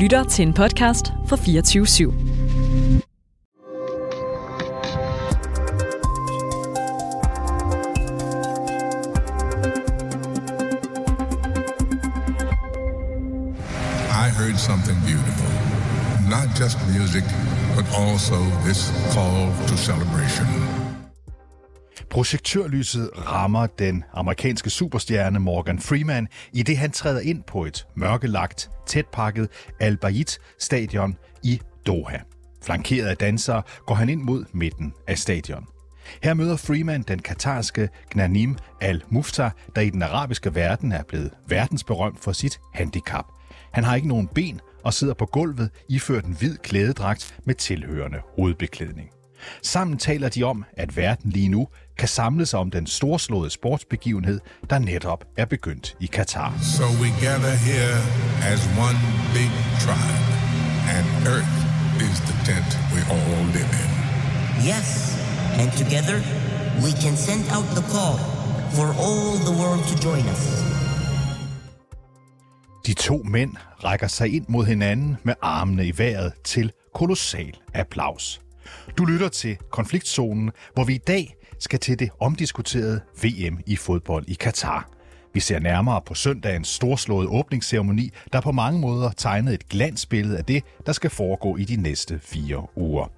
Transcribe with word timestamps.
lytter 0.00 0.24
til 0.24 0.46
en 0.46 0.52
podcast 0.52 1.12
fra 1.26 1.36
24 1.36 1.86
/7. 1.86 2.02
I 14.10 14.28
heard 14.38 14.58
something 14.58 14.98
beautiful. 15.06 15.50
Not 16.30 16.48
just 16.60 16.78
music, 16.98 17.24
but 17.76 17.86
also 17.94 18.36
this 18.64 18.92
call 19.12 19.52
to 19.68 19.76
celebration. 19.76 20.79
Projektørlyset 22.10 23.10
rammer 23.16 23.66
den 23.66 24.04
amerikanske 24.12 24.70
superstjerne 24.70 25.38
Morgan 25.38 25.78
Freeman, 25.78 26.28
i 26.52 26.62
det 26.62 26.76
han 26.76 26.90
træder 26.90 27.20
ind 27.20 27.42
på 27.42 27.64
et 27.64 27.86
mørkelagt, 27.96 28.70
tætpakket 28.86 29.48
Al 29.80 29.96
Bayt 29.96 30.38
stadion 30.58 31.16
i 31.42 31.60
Doha. 31.86 32.18
Flankeret 32.62 33.06
af 33.06 33.16
dansere 33.16 33.62
går 33.86 33.94
han 33.94 34.08
ind 34.08 34.22
mod 34.22 34.44
midten 34.52 34.92
af 35.06 35.18
stadion. 35.18 35.66
Her 36.22 36.34
møder 36.34 36.56
Freeman 36.56 37.02
den 37.02 37.18
katarske 37.18 37.88
Gnanim 38.10 38.56
Al-Mufta, 38.80 39.50
der 39.74 39.80
i 39.80 39.90
den 39.90 40.02
arabiske 40.02 40.54
verden 40.54 40.92
er 40.92 41.02
blevet 41.02 41.30
verdensberømt 41.48 42.20
for 42.20 42.32
sit 42.32 42.60
handicap. 42.74 43.24
Han 43.72 43.84
har 43.84 43.96
ikke 43.96 44.08
nogen 44.08 44.28
ben 44.34 44.60
og 44.84 44.94
sidder 44.94 45.14
på 45.14 45.26
gulvet 45.26 45.70
iført 45.88 46.24
en 46.24 46.36
hvid 46.38 46.56
klædedragt 46.56 47.40
med 47.44 47.54
tilhørende 47.54 48.18
hovedbeklædning. 48.36 49.10
Sammen 49.62 49.98
taler 49.98 50.28
de 50.28 50.42
om, 50.42 50.64
at 50.76 50.96
verden 50.96 51.30
lige 51.30 51.48
nu 51.48 51.68
kan 51.98 52.08
samle 52.08 52.46
sig 52.46 52.58
om 52.58 52.70
den 52.70 52.86
storslåede 52.86 53.50
sportsbegivenhed, 53.50 54.40
der 54.70 54.78
netop 54.78 55.24
er 55.36 55.44
begyndt 55.44 55.96
i 56.00 56.06
Katar. 56.06 56.58
So 56.76 56.84
we 57.02 57.08
gather 57.26 57.54
here 57.70 57.96
as 58.52 58.60
one 58.86 58.98
big 59.36 59.50
tribe, 59.84 60.26
and 60.96 61.06
Earth 61.34 61.56
is 62.06 62.16
the 62.28 62.36
tent 62.48 62.70
we 62.94 63.00
all 63.14 63.44
live 63.56 63.72
in. 63.82 63.90
Yes, 64.72 64.88
and 65.60 65.70
together 65.82 66.18
we 66.84 66.90
can 67.02 67.14
send 67.16 67.44
out 67.56 67.68
the 67.78 67.84
call 67.94 68.16
for 68.76 68.88
all 69.06 69.30
the 69.48 69.54
world 69.62 69.82
to 69.90 69.94
join 70.08 70.24
us. 70.34 70.44
De 72.86 72.94
to 72.94 73.22
mænd 73.24 73.54
rækker 73.84 74.06
sig 74.06 74.34
ind 74.34 74.44
mod 74.48 74.66
hinanden 74.66 75.16
med 75.22 75.34
armene 75.42 75.86
i 75.86 75.92
vejret 75.98 76.32
til 76.44 76.72
kolossal 76.94 77.56
applaus. 77.74 78.40
Du 78.98 79.04
lytter 79.04 79.28
til 79.28 79.56
konfliktzonen, 79.70 80.50
hvor 80.74 80.84
vi 80.84 80.94
i 80.94 80.98
dag 80.98 81.36
skal 81.58 81.78
til 81.78 81.98
det 81.98 82.10
omdiskuterede 82.20 83.00
VM 83.22 83.58
i 83.66 83.76
fodbold 83.76 84.24
i 84.28 84.34
Katar. 84.34 84.88
Vi 85.34 85.40
ser 85.40 85.58
nærmere 85.58 86.00
på 86.06 86.14
søndagens 86.14 86.68
storslåede 86.68 87.28
åbningsceremoni, 87.28 88.10
der 88.32 88.40
på 88.40 88.52
mange 88.52 88.80
måder 88.80 89.10
tegnede 89.10 89.54
et 89.54 89.68
glansbillede 89.68 90.38
af 90.38 90.44
det, 90.44 90.64
der 90.86 90.92
skal 90.92 91.10
foregå 91.10 91.56
i 91.56 91.64
de 91.64 91.76
næste 91.76 92.20
fire 92.22 92.66
uger. 92.76 93.12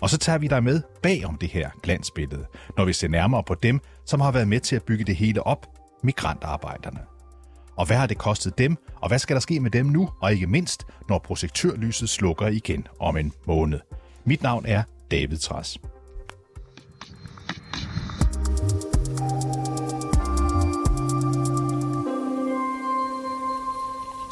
Og 0.00 0.10
så 0.10 0.18
tager 0.18 0.38
vi 0.38 0.48
dig 0.48 0.64
med 0.64 0.82
bag 1.02 1.26
om 1.26 1.36
det 1.36 1.48
her 1.48 1.70
glansbillede, 1.82 2.46
når 2.76 2.84
vi 2.84 2.92
ser 2.92 3.08
nærmere 3.08 3.42
på 3.42 3.54
dem, 3.54 3.80
som 4.06 4.20
har 4.20 4.32
været 4.32 4.48
med 4.48 4.60
til 4.60 4.76
at 4.76 4.82
bygge 4.82 5.04
det 5.04 5.16
hele 5.16 5.46
op, 5.46 5.66
migrantarbejderne. 6.02 7.00
Og 7.76 7.86
hvad 7.86 7.96
har 7.96 8.06
det 8.06 8.18
kostet 8.18 8.58
dem, 8.58 8.76
og 8.96 9.08
hvad 9.08 9.18
skal 9.18 9.34
der 9.34 9.40
ske 9.40 9.60
med 9.60 9.70
dem 9.70 9.86
nu, 9.86 10.10
og 10.22 10.32
ikke 10.32 10.46
mindst, 10.46 10.86
når 11.08 11.18
projektørlyset 11.18 12.08
slukker 12.08 12.46
igen 12.46 12.86
om 13.00 13.16
en 13.16 13.32
måned. 13.46 13.80
Mit 14.26 14.42
navn 14.42 14.66
er 14.66 14.82
David 15.10 15.38
Træs. 15.38 15.78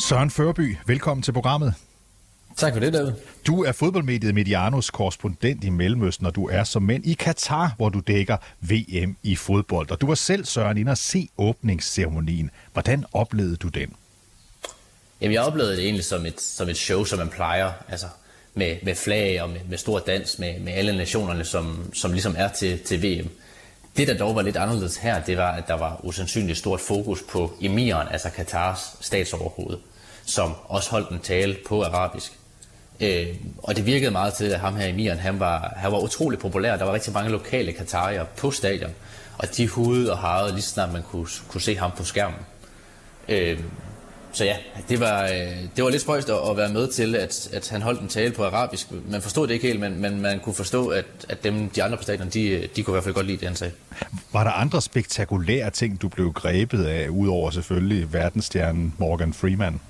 Søren 0.09 0.31
Førby, 0.31 0.77
velkommen 0.87 1.23
til 1.23 1.33
programmet. 1.33 1.75
Tak 2.57 2.73
for 2.73 2.81
det, 2.81 2.93
David. 2.93 3.13
Du 3.47 3.65
er 3.65 3.73
fodboldmediet 3.73 4.35
Medianos 4.35 4.91
korrespondent 4.91 5.65
i 5.65 5.71
Mellemøsten, 5.71 6.27
og 6.27 6.35
du 6.35 6.49
er 6.49 6.65
som 6.65 6.83
mænd 6.83 7.07
i 7.07 7.13
Katar, 7.13 7.75
hvor 7.77 7.89
du 7.89 8.01
dækker 8.01 8.37
VM 8.61 9.17
i 9.23 9.37
fodbold. 9.37 9.91
Og 9.91 10.01
du 10.01 10.07
var 10.07 10.15
selv, 10.15 10.45
Søren, 10.45 10.79
inde 10.79 10.91
og 10.91 10.99
se 10.99 11.29
åbningsceremonien. 11.39 12.51
Hvordan 12.73 13.05
oplevede 13.13 13.57
du 13.57 13.69
den? 13.69 13.93
Jamen, 15.21 15.35
jeg 15.35 15.43
oplevede 15.43 15.77
det 15.77 15.85
egentlig 15.85 16.05
som 16.05 16.27
et, 16.27 16.41
som 16.41 16.69
et 16.69 16.77
show, 16.77 17.05
som 17.05 17.19
man 17.19 17.29
plejer. 17.29 17.73
Altså, 17.89 18.07
med, 18.55 18.77
med 18.83 18.95
flag 18.95 19.43
og 19.43 19.51
med, 19.51 19.61
med 19.69 19.79
stor 19.79 19.99
dans 19.99 20.39
med, 20.39 20.61
med 20.61 20.73
alle 20.73 20.97
nationerne, 20.97 21.45
som, 21.45 21.95
som 21.95 22.13
ligesom 22.13 22.35
er 22.39 22.49
til, 22.49 22.79
til 22.79 23.03
VM. 23.03 23.29
Det, 23.97 24.09
der 24.09 24.19
dog 24.19 24.37
var 24.37 24.43
lidt 24.43 24.57
anderledes 24.57 24.97
her, 24.97 25.23
det 25.23 25.37
var, 25.37 25.53
at 25.53 25.69
der 25.69 25.75
var 25.75 26.01
usandsynligt 26.03 26.59
stort 26.59 26.81
fokus 26.81 27.23
på 27.31 27.53
emiren, 27.61 28.09
altså 28.11 28.31
Katars 28.31 28.97
statsoverhoved, 29.01 29.77
som 30.25 30.53
også 30.65 30.91
holdt 30.91 31.11
en 31.11 31.19
tale 31.19 31.57
på 31.69 31.83
arabisk. 31.83 32.33
Øh, 33.01 33.27
og 33.59 33.77
det 33.77 33.87
virkede 33.87 34.11
meget 34.11 34.35
til, 34.35 34.45
at 34.45 34.61
ham 34.61 34.77
her 34.77 34.87
emiren, 34.87 35.19
han 35.19 35.41
var, 35.41 35.73
han 35.77 35.93
var 35.93 35.99
utrolig 35.99 36.39
populær. 36.39 36.77
Der 36.77 36.85
var 36.85 36.93
rigtig 36.93 37.13
mange 37.13 37.31
lokale 37.31 37.73
katarier 37.73 38.25
på 38.25 38.51
stadion, 38.51 38.91
og 39.39 39.57
de 39.57 39.69
hudede 39.69 40.13
og 40.13 40.19
harede 40.19 40.53
lige 40.53 40.63
snart 40.63 40.93
man 40.93 41.03
kunne, 41.03 41.27
kunne 41.49 41.61
se 41.61 41.77
ham 41.77 41.91
på 41.97 42.05
skærmen. 42.05 42.41
Øh, 43.29 43.61
så 44.33 44.45
ja, 44.45 44.57
det 44.89 45.01
var, 45.01 45.23
øh, 45.25 45.57
det 45.77 45.85
var 45.85 45.91
lidt 45.91 46.03
spøjst 46.03 46.31
at 46.31 46.57
være 46.57 46.69
med 46.69 46.89
til, 46.89 47.15
at, 47.15 47.49
at 47.53 47.69
han 47.69 47.83
holdt 47.83 48.01
en 48.01 48.09
tale 48.09 48.33
på 48.33 48.45
arabisk. 48.45 48.87
Man 49.09 49.23
forstod 49.23 49.47
det 49.47 49.55
ikke 49.55 49.67
helt, 49.67 49.81
men, 49.81 50.01
men 50.01 50.21
man 50.21 50.41
kunne 50.41 50.55
forstå, 50.55 50.89
at, 50.89 51.05
at 51.29 51.45
dem, 51.45 51.71
de 51.71 51.83
andre 51.83 51.97
på 51.97 52.03
stadion, 52.03 52.29
de, 52.29 52.69
de 52.77 52.83
kunne 52.83 52.93
i 52.93 52.95
hvert 52.95 53.05
fald 53.05 53.15
godt 53.15 53.27
lide 53.27 53.39
det, 53.39 53.49
han 53.49 53.57
sagde. 53.57 53.73
Var 54.33 54.45
der 54.45 54.51
andre 54.51 54.83
spektakulære 54.83 55.71
ting, 55.71 56.03
du 56.03 56.09
blev 56.09 56.33
grebet 56.33 56.85
af, 56.85 57.09
udover 57.09 57.51
selvfølgelig 57.51 58.13
verdensstjernen 58.13 58.95
Morgan 58.99 59.33
Freeman? 59.33 59.81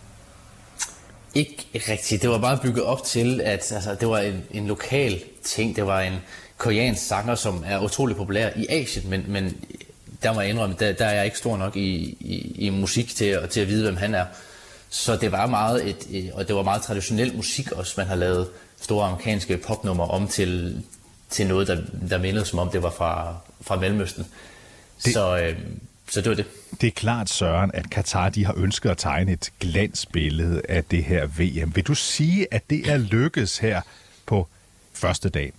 Ikke 1.35 1.67
rigtigt. 1.75 2.23
Det 2.23 2.31
var 2.31 2.39
bare 2.39 2.59
bygget 2.63 2.85
op 2.85 3.05
til, 3.05 3.41
at 3.41 3.73
altså, 3.73 3.97
det 4.01 4.09
var 4.09 4.19
en, 4.19 4.43
en 4.51 4.67
lokal 4.67 5.23
ting. 5.45 5.77
Det 5.77 5.87
var 5.87 6.01
en 6.01 6.15
koreansk 6.57 7.07
sanger, 7.07 7.35
som 7.35 7.65
er 7.67 7.79
utrolig 7.79 8.17
populær 8.17 8.51
i 8.57 8.67
Asien, 8.69 9.11
men, 9.11 9.25
men 9.29 9.57
der 10.23 10.33
må 10.33 10.41
jeg 10.41 10.51
indrømme, 10.51 10.77
der, 10.79 10.93
der 10.93 11.05
er 11.05 11.15
jeg 11.15 11.25
ikke 11.25 11.39
stor 11.39 11.57
nok 11.57 11.77
i, 11.77 12.17
i, 12.21 12.55
i 12.59 12.71
musik 12.71 13.09
til, 13.09 13.39
til 13.51 13.61
at 13.61 13.69
vide, 13.69 13.83
hvem 13.83 13.97
han 13.97 14.15
er. 14.15 14.25
Så 14.91 15.17
det 15.17 15.33
var 15.33 15.47
meget 15.47 15.89
et, 15.89 16.33
og 16.33 16.49
det 16.49 16.57
var 16.57 16.63
meget 16.63 16.83
traditionel 16.83 17.37
musik 17.37 17.73
også. 17.73 17.95
Man 17.97 18.07
har 18.07 18.15
lavet 18.15 18.49
store 18.81 19.07
amerikanske 19.07 19.57
popnummer 19.57 20.05
om 20.05 20.29
til, 20.29 20.83
til 21.31 21.47
noget, 21.47 21.69
der, 21.69 21.83
der 22.11 22.19
mindede 22.19 22.45
som 22.45 22.59
om 22.59 22.71
det 22.71 22.83
var 22.83 22.91
fra, 22.91 23.37
fra 23.61 23.77
Mellemøsten. 23.77 24.27
Det, 25.05 25.13
så, 25.13 25.39
øh, 25.39 25.57
så 26.11 26.21
det 26.21 26.29
var 26.29 26.35
det. 26.35 26.47
Det 26.81 26.87
er 26.87 26.91
klart, 26.91 27.31
Søren, 27.31 27.71
at 27.75 27.91
Katar 27.91 28.29
de 28.29 28.45
har 28.45 28.55
ønsket 28.57 28.91
at 28.91 28.99
tegne 28.99 29.33
et 29.33 29.53
glansbillede 29.61 30.63
af 30.69 30.85
det 30.85 31.05
her 31.05 31.27
VM. 31.27 31.77
Vil 31.77 31.87
du 31.87 31.95
sige, 31.95 32.47
at 32.51 32.71
det 32.71 32.91
er 32.91 32.97
lykkes 32.97 33.59
her 33.59 33.81
på 34.27 34.49
første 34.95 35.29
dagen? 35.29 35.53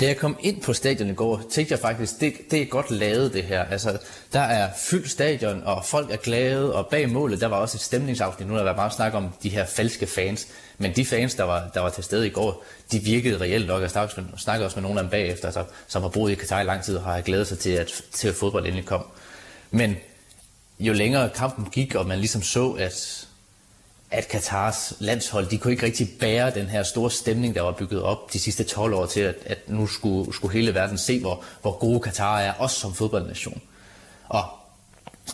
Da 0.00 0.06
jeg 0.06 0.16
kom 0.16 0.36
ind 0.40 0.62
på 0.62 0.72
stadion 0.72 1.10
i 1.10 1.14
går, 1.14 1.42
tænkte 1.50 1.72
jeg 1.72 1.78
faktisk, 1.78 2.20
det, 2.20 2.34
det 2.50 2.62
er 2.62 2.66
godt 2.66 2.90
lavet 2.90 3.32
det 3.32 3.44
her. 3.44 3.64
Altså, 3.64 3.98
der 4.32 4.40
er 4.40 4.70
fyldt 4.76 5.10
stadion, 5.10 5.62
og 5.64 5.84
folk 5.84 6.10
er 6.10 6.16
glade, 6.16 6.74
og 6.74 6.86
bag 6.86 7.08
målet, 7.08 7.40
der 7.40 7.46
var 7.46 7.56
også 7.56 7.76
et 7.76 7.80
stemningsafsnit. 7.80 8.48
Nu 8.48 8.52
har 8.52 8.58
der 8.58 8.64
været 8.64 8.76
meget 8.76 8.92
snak 8.92 9.14
om 9.14 9.28
de 9.42 9.48
her 9.48 9.66
falske 9.66 10.06
fans, 10.06 10.46
men 10.78 10.96
de 10.96 11.04
fans, 11.04 11.34
der 11.34 11.44
var, 11.44 11.70
der 11.74 11.80
var 11.80 11.90
til 11.90 12.04
stede 12.04 12.26
i 12.26 12.30
går, 12.30 12.64
de 12.92 12.98
virkede 12.98 13.40
reelt 13.40 13.66
nok. 13.66 13.82
Jeg 13.82 13.90
snakkede 14.36 14.66
også 14.66 14.76
med 14.76 14.82
nogle 14.82 15.00
af 15.00 15.04
dem 15.04 15.10
bagefter, 15.10 15.46
altså, 15.46 15.64
som 15.86 16.02
har 16.02 16.08
boet 16.08 16.32
i 16.32 16.34
Katar 16.34 16.60
i 16.60 16.64
lang 16.64 16.82
tid, 16.82 16.96
og 16.96 17.02
har 17.02 17.20
glædet 17.20 17.46
sig 17.46 17.58
til, 17.58 17.70
at, 17.70 18.02
til 18.12 18.28
at 18.28 18.34
fodbold 18.34 18.66
endelig 18.66 18.86
kom. 18.86 19.06
Men 19.70 19.96
jo 20.80 20.92
længere 20.92 21.30
kampen 21.30 21.68
gik, 21.72 21.94
og 21.94 22.06
man 22.06 22.18
ligesom 22.18 22.42
så, 22.42 22.70
at 22.70 23.26
at 24.14 24.28
Katars 24.28 24.92
landshold, 24.98 25.46
de 25.46 25.58
kunne 25.58 25.72
ikke 25.72 25.86
rigtig 25.86 26.08
bære 26.20 26.50
den 26.50 26.66
her 26.66 26.82
store 26.82 27.10
stemning, 27.10 27.54
der 27.54 27.62
var 27.62 27.72
bygget 27.72 28.02
op 28.02 28.32
de 28.32 28.38
sidste 28.38 28.64
12 28.64 28.94
år 28.94 29.06
til, 29.06 29.20
at, 29.20 29.34
at 29.46 29.58
nu 29.68 29.86
skulle, 29.86 30.34
skulle 30.34 30.52
hele 30.52 30.74
verden 30.74 30.98
se, 30.98 31.20
hvor, 31.20 31.44
hvor 31.62 31.78
gode 31.78 32.00
Katar 32.00 32.40
er, 32.40 32.52
også 32.52 32.80
som 32.80 32.94
fodboldnation. 32.94 33.60
Og 34.28 34.44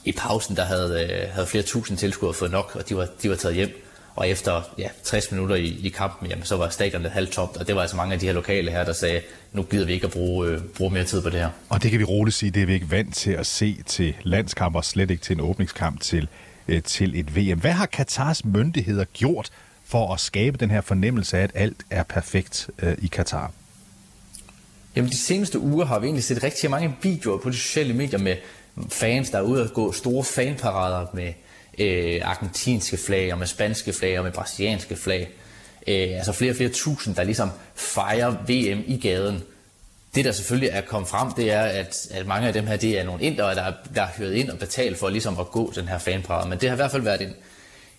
i 0.05 0.13
pausen, 0.13 0.57
der 0.57 0.65
havde, 0.65 1.09
øh, 1.11 1.35
havde 1.35 1.47
flere 1.47 1.65
tusind 1.65 1.99
tilskuere 1.99 2.35
fået 2.35 2.51
nok, 2.51 2.77
og 2.77 2.89
de 2.89 2.97
var, 2.97 3.09
de 3.23 3.31
var 3.31 3.37
taget 3.37 3.55
hjem. 3.57 3.87
Og 4.15 4.29
efter 4.29 4.63
ja, 4.79 4.89
60 5.05 5.33
minutter 5.33 5.57
i, 5.57 5.81
i 5.83 5.89
kampen, 5.89 6.31
jamen, 6.31 6.45
så 6.45 6.57
var 6.57 6.69
stadionet 6.69 7.11
halvtomt, 7.11 7.57
og 7.57 7.67
det 7.67 7.75
var 7.75 7.81
altså 7.81 7.97
mange 7.97 8.15
af 8.15 8.21
de 8.21 8.27
her 8.27 8.33
lokale 8.33 8.71
her, 8.71 8.85
der 8.85 8.93
sagde, 8.93 9.21
nu 9.53 9.63
gider 9.63 9.87
vi 9.87 9.93
ikke 9.93 10.07
at 10.07 10.13
bruge, 10.13 10.49
øh, 10.49 10.61
bruge 10.77 10.91
mere 10.91 11.05
tid 11.05 11.23
på 11.23 11.31
det 11.31 11.41
her. 11.41 11.51
Og 11.69 11.83
det 11.83 11.91
kan 11.91 12.01
vi 12.01 12.05
roligt 12.05 12.37
sige, 12.37 12.51
det 12.51 12.63
er 12.63 12.67
vi 12.67 12.75
ikke 12.75 12.91
vant 12.91 13.15
til 13.15 13.31
at 13.31 13.47
se 13.47 13.83
til 13.87 14.15
landskamp, 14.23 14.77
og 14.77 14.85
slet 14.85 15.11
ikke 15.11 15.23
til 15.23 15.35
en 15.35 15.41
åbningskamp 15.41 16.01
til 16.01 16.29
øh, 16.69 16.83
til 16.83 17.21
et 17.21 17.37
VM. 17.37 17.61
Hvad 17.61 17.73
har 17.73 17.87
Katars 17.87 18.45
myndigheder 18.45 19.05
gjort 19.05 19.51
for 19.85 20.15
at 20.15 20.21
skabe 20.21 20.59
den 20.59 20.71
her 20.71 20.81
fornemmelse 20.81 21.39
af, 21.39 21.43
at 21.43 21.51
alt 21.55 21.77
er 21.91 22.03
perfekt 22.03 22.71
øh, 22.83 22.97
i 23.03 23.07
Katar? 23.07 23.53
Jamen 24.97 25.11
de 25.11 25.17
seneste 25.17 25.59
uger 25.59 25.85
har 25.85 25.99
vi 25.99 26.07
egentlig 26.07 26.25
set 26.25 26.43
rigtig 26.43 26.71
mange 26.71 26.97
videoer 27.03 27.39
på 27.39 27.51
de 27.51 27.57
sociale 27.57 27.95
medier 27.95 28.19
med 28.19 28.37
fans, 28.91 29.31
der 29.31 29.39
er 29.39 29.43
ude 29.43 29.63
og 29.63 29.71
gå 29.71 29.93
store 29.93 30.25
fanparader 30.25 31.07
med 31.15 31.33
øh, 31.79 32.21
argentinske 32.25 32.97
flag 32.97 33.33
og 33.33 33.39
med 33.39 33.47
spanske 33.47 33.93
flag 33.93 34.19
og 34.19 34.25
med 34.25 34.33
brasilianske 34.33 34.97
flag. 34.97 35.31
Øh, 35.87 36.09
altså 36.17 36.33
flere 36.33 36.53
og 36.53 36.57
flere 36.57 36.71
tusind, 36.71 37.15
der 37.15 37.25
ligesom 37.25 37.51
fejrer 37.75 38.31
VM 38.31 38.83
i 38.87 39.01
gaden 39.03 39.43
det, 40.15 40.25
der 40.25 40.33
selvfølgelig 40.33 40.71
er 40.73 40.81
kommet 40.81 41.09
frem, 41.09 41.33
det 41.33 41.53
er, 41.53 41.63
at, 41.63 42.09
at 42.11 42.27
mange 42.27 42.47
af 42.47 42.53
dem 42.53 42.67
her, 42.67 42.77
det 42.77 42.99
er 43.01 43.05
nogle 43.05 43.23
indere, 43.23 43.55
der, 43.55 43.73
der 43.95 44.03
er 44.03 44.09
hyret 44.17 44.35
ind 44.35 44.51
og 44.51 44.59
betalt 44.59 44.99
for 44.99 45.09
ligesom 45.09 45.39
at 45.41 45.51
gå 45.51 45.73
den 45.75 45.89
her 45.89 45.99
fanparade. 45.99 46.49
Men 46.49 46.61
det 46.61 46.69
har 46.69 46.77
i 46.77 46.77
hvert 46.77 46.91
fald 46.91 47.03
været 47.03 47.23
en, 47.23 47.35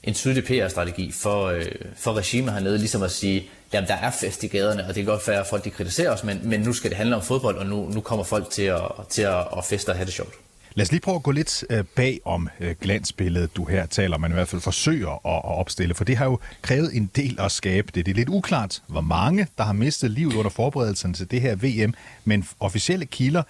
en 0.04 0.14
tydelig 0.14 0.44
PR-strategi 0.44 1.12
for, 1.12 1.46
øh, 1.46 1.66
for 1.96 2.14
regimet 2.14 2.54
hernede, 2.54 2.78
ligesom 2.78 3.04
at 3.04 3.12
sige, 3.12 3.50
jamen 3.74 3.88
der 3.88 3.96
er 3.96 4.12
fest 4.12 4.44
i 4.44 4.48
gaderne, 4.48 4.82
og 4.82 4.88
det 4.88 4.96
kan 4.96 5.06
godt 5.06 5.28
være, 5.28 5.40
at 5.40 5.48
folk 5.48 5.64
de 5.64 5.70
kritiserer 5.70 6.12
os, 6.12 6.24
men, 6.24 6.40
men 6.44 6.62
nu 6.62 6.74
skal 6.74 6.90
det 6.90 6.98
handle 6.98 7.16
om 7.16 7.22
fodbold, 7.22 7.58
og 7.58 7.66
nu, 7.66 7.90
nu 7.90 8.02
kommer 8.02 8.24
folk 8.24 8.50
til 8.50 8.64
at, 8.64 8.82
til 9.10 9.22
at, 9.22 9.48
at 9.58 9.66
feste 9.66 9.90
og 9.90 9.96
have 9.96 10.06
det 10.06 10.14
sjovt. 10.14 10.34
Lad 10.74 10.86
os 10.86 10.92
lige 10.92 11.02
prøve 11.02 11.16
at 11.16 11.24
gå 11.24 11.32
lidt 11.32 11.64
øh, 11.70 11.84
bag 11.84 12.20
om 12.26 12.50
øh, 12.60 12.76
glansbilledet, 12.82 13.56
du 13.56 13.66
her 13.66 13.86
taler, 13.86 14.18
man 14.18 14.32
i 14.32 14.34
hvert 14.34 14.48
fald 14.48 14.62
forsøger 14.62 15.12
at, 15.12 15.44
opstille, 15.44 15.94
for 15.94 16.04
det 16.04 16.18
har 16.18 16.26
jo 16.26 16.40
krævet 16.62 16.96
en 16.96 17.12
del 17.16 17.40
at 17.40 17.52
skabe 17.52 17.92
det. 17.96 18.06
Det 18.06 18.12
er 18.12 18.16
lidt 18.16 18.30
uklart, 18.30 18.82
hvor 18.88 19.02
mange, 19.02 19.48
der 19.58 19.64
har 19.64 19.74
mistet 19.74 20.12
livet 20.12 20.34
under 20.34 20.50
forberedelsen 20.50 21.14
til 21.14 21.32
det 21.32 21.42
her 21.42 21.56
VM, 21.56 21.94
men 22.26 22.48
officielle 22.60 23.06
kilder 23.06 23.44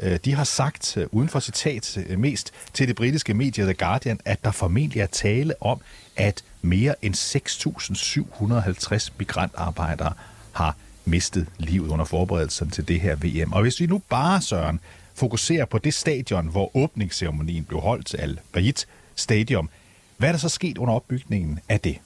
øh, 0.00 0.18
de 0.24 0.34
har 0.34 0.44
sagt, 0.44 0.98
uden 1.12 1.28
for 1.28 1.40
citat 1.40 1.98
mest 2.18 2.52
til 2.72 2.88
det 2.88 2.96
britiske 2.96 3.34
medie 3.34 3.64
The 3.64 3.74
Guardian, 3.74 4.20
at 4.24 4.44
der 4.44 4.50
formentlig 4.50 5.00
er 5.00 5.06
tale 5.06 5.62
om, 5.62 5.80
at 6.16 6.44
mere 6.62 6.94
end 7.02 7.14
6.750 7.14 9.12
migrantarbejdere 9.18 10.12
har 10.52 10.76
mistet 11.04 11.46
livet 11.58 11.88
under 11.88 12.04
forberedelsen 12.04 12.70
til 12.70 12.88
det 12.88 13.00
her 13.00 13.16
VM. 13.16 13.52
Og 13.52 13.62
hvis 13.62 13.80
vi 13.80 13.86
nu 13.86 14.02
bare, 14.08 14.42
Søren, 14.42 14.80
fokuserer 15.14 15.64
på 15.64 15.78
det 15.78 15.94
stadion, 15.94 16.46
hvor 16.46 16.76
åbningsceremonien 16.76 17.64
blev 17.64 17.80
holdt 17.80 18.06
til 18.06 18.16
Al 18.16 18.40
Bayt 18.52 18.86
Stadium. 19.16 19.70
Hvad 20.16 20.28
er 20.28 20.32
der 20.32 20.38
så 20.38 20.48
sket 20.48 20.78
under 20.78 20.94
opbygningen 20.94 21.60
af 21.68 21.80
det? 21.80 21.98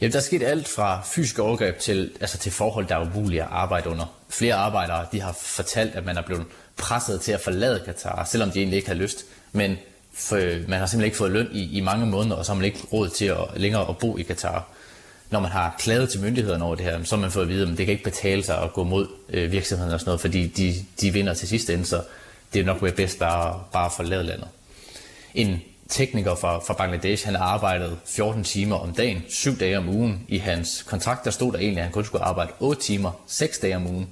Jamen, 0.00 0.12
der 0.12 0.18
er 0.18 0.22
sket 0.22 0.42
alt 0.42 0.68
fra 0.68 1.02
fysiske 1.04 1.42
overgreb 1.42 1.78
til, 1.78 2.10
altså 2.20 2.38
til 2.38 2.52
forhold, 2.52 2.86
der 2.86 2.96
er 2.96 3.10
umulige 3.14 3.42
at 3.42 3.48
arbejde 3.50 3.90
under. 3.90 4.16
Flere 4.28 4.54
arbejdere 4.54 5.06
de 5.12 5.20
har 5.20 5.32
fortalt, 5.32 5.94
at 5.94 6.04
man 6.04 6.16
er 6.16 6.22
blevet 6.22 6.46
presset 6.76 7.20
til 7.20 7.32
at 7.32 7.40
forlade 7.40 7.82
Katar, 7.84 8.24
selvom 8.24 8.50
de 8.50 8.58
egentlig 8.58 8.76
ikke 8.76 8.88
har 8.88 8.94
lyst. 8.94 9.24
Men 9.52 9.76
for, 10.12 10.36
man 10.68 10.78
har 10.78 10.86
simpelthen 10.86 11.04
ikke 11.04 11.16
fået 11.16 11.32
løn 11.32 11.48
i, 11.52 11.78
i 11.78 11.80
mange 11.80 12.06
måneder, 12.06 12.36
og 12.36 12.44
så 12.44 12.52
har 12.52 12.56
man 12.56 12.64
ikke 12.64 12.78
råd 12.92 13.08
til 13.08 13.24
at, 13.24 13.38
længere 13.56 13.88
at 13.88 13.98
bo 13.98 14.18
i 14.18 14.22
Katar 14.22 14.68
når 15.30 15.40
man 15.40 15.50
har 15.50 15.74
klaget 15.78 16.08
til 16.08 16.20
myndighederne 16.20 16.64
over 16.64 16.74
det 16.74 16.84
her, 16.84 17.04
så 17.04 17.16
har 17.16 17.20
man 17.20 17.30
fået 17.30 17.42
at 17.42 17.48
vide, 17.48 17.62
at 17.62 17.78
det 17.78 17.86
kan 17.86 17.92
ikke 17.92 18.04
betale 18.04 18.42
sig 18.42 18.62
at 18.62 18.72
gå 18.72 18.84
mod 18.84 19.08
øh, 19.28 19.52
virksomheden 19.52 19.94
og 19.94 20.00
sådan 20.00 20.08
noget, 20.08 20.20
fordi 20.20 20.46
de, 20.46 20.74
de 21.00 21.12
vinder 21.12 21.34
til 21.34 21.48
sidste 21.48 21.74
ende, 21.74 21.86
så 21.86 22.02
det 22.52 22.60
er 22.60 22.64
nok 22.64 22.82
være 22.82 22.92
bedst 22.92 23.18
bare, 23.18 23.62
bare 23.72 23.86
at 23.86 23.92
forlade 23.92 24.22
landet. 24.22 24.48
En 25.34 25.62
tekniker 25.88 26.34
fra, 26.34 26.58
fra 26.58 26.74
Bangladesh, 26.74 27.26
han 27.26 27.36
arbejdede 27.36 27.96
14 28.06 28.44
timer 28.44 28.76
om 28.76 28.92
dagen, 28.92 29.24
7 29.28 29.58
dage 29.58 29.78
om 29.78 29.88
ugen. 29.88 30.24
I 30.28 30.38
hans 30.38 30.82
kontrakt 30.82 31.24
der 31.24 31.30
stod 31.30 31.52
der 31.52 31.58
egentlig, 31.58 31.78
at 31.78 31.84
han 31.84 31.92
kun 31.92 32.04
skulle 32.04 32.24
arbejde 32.24 32.52
8 32.60 32.82
timer, 32.82 33.10
6 33.26 33.58
dage 33.58 33.76
om 33.76 33.86
ugen. 33.86 34.08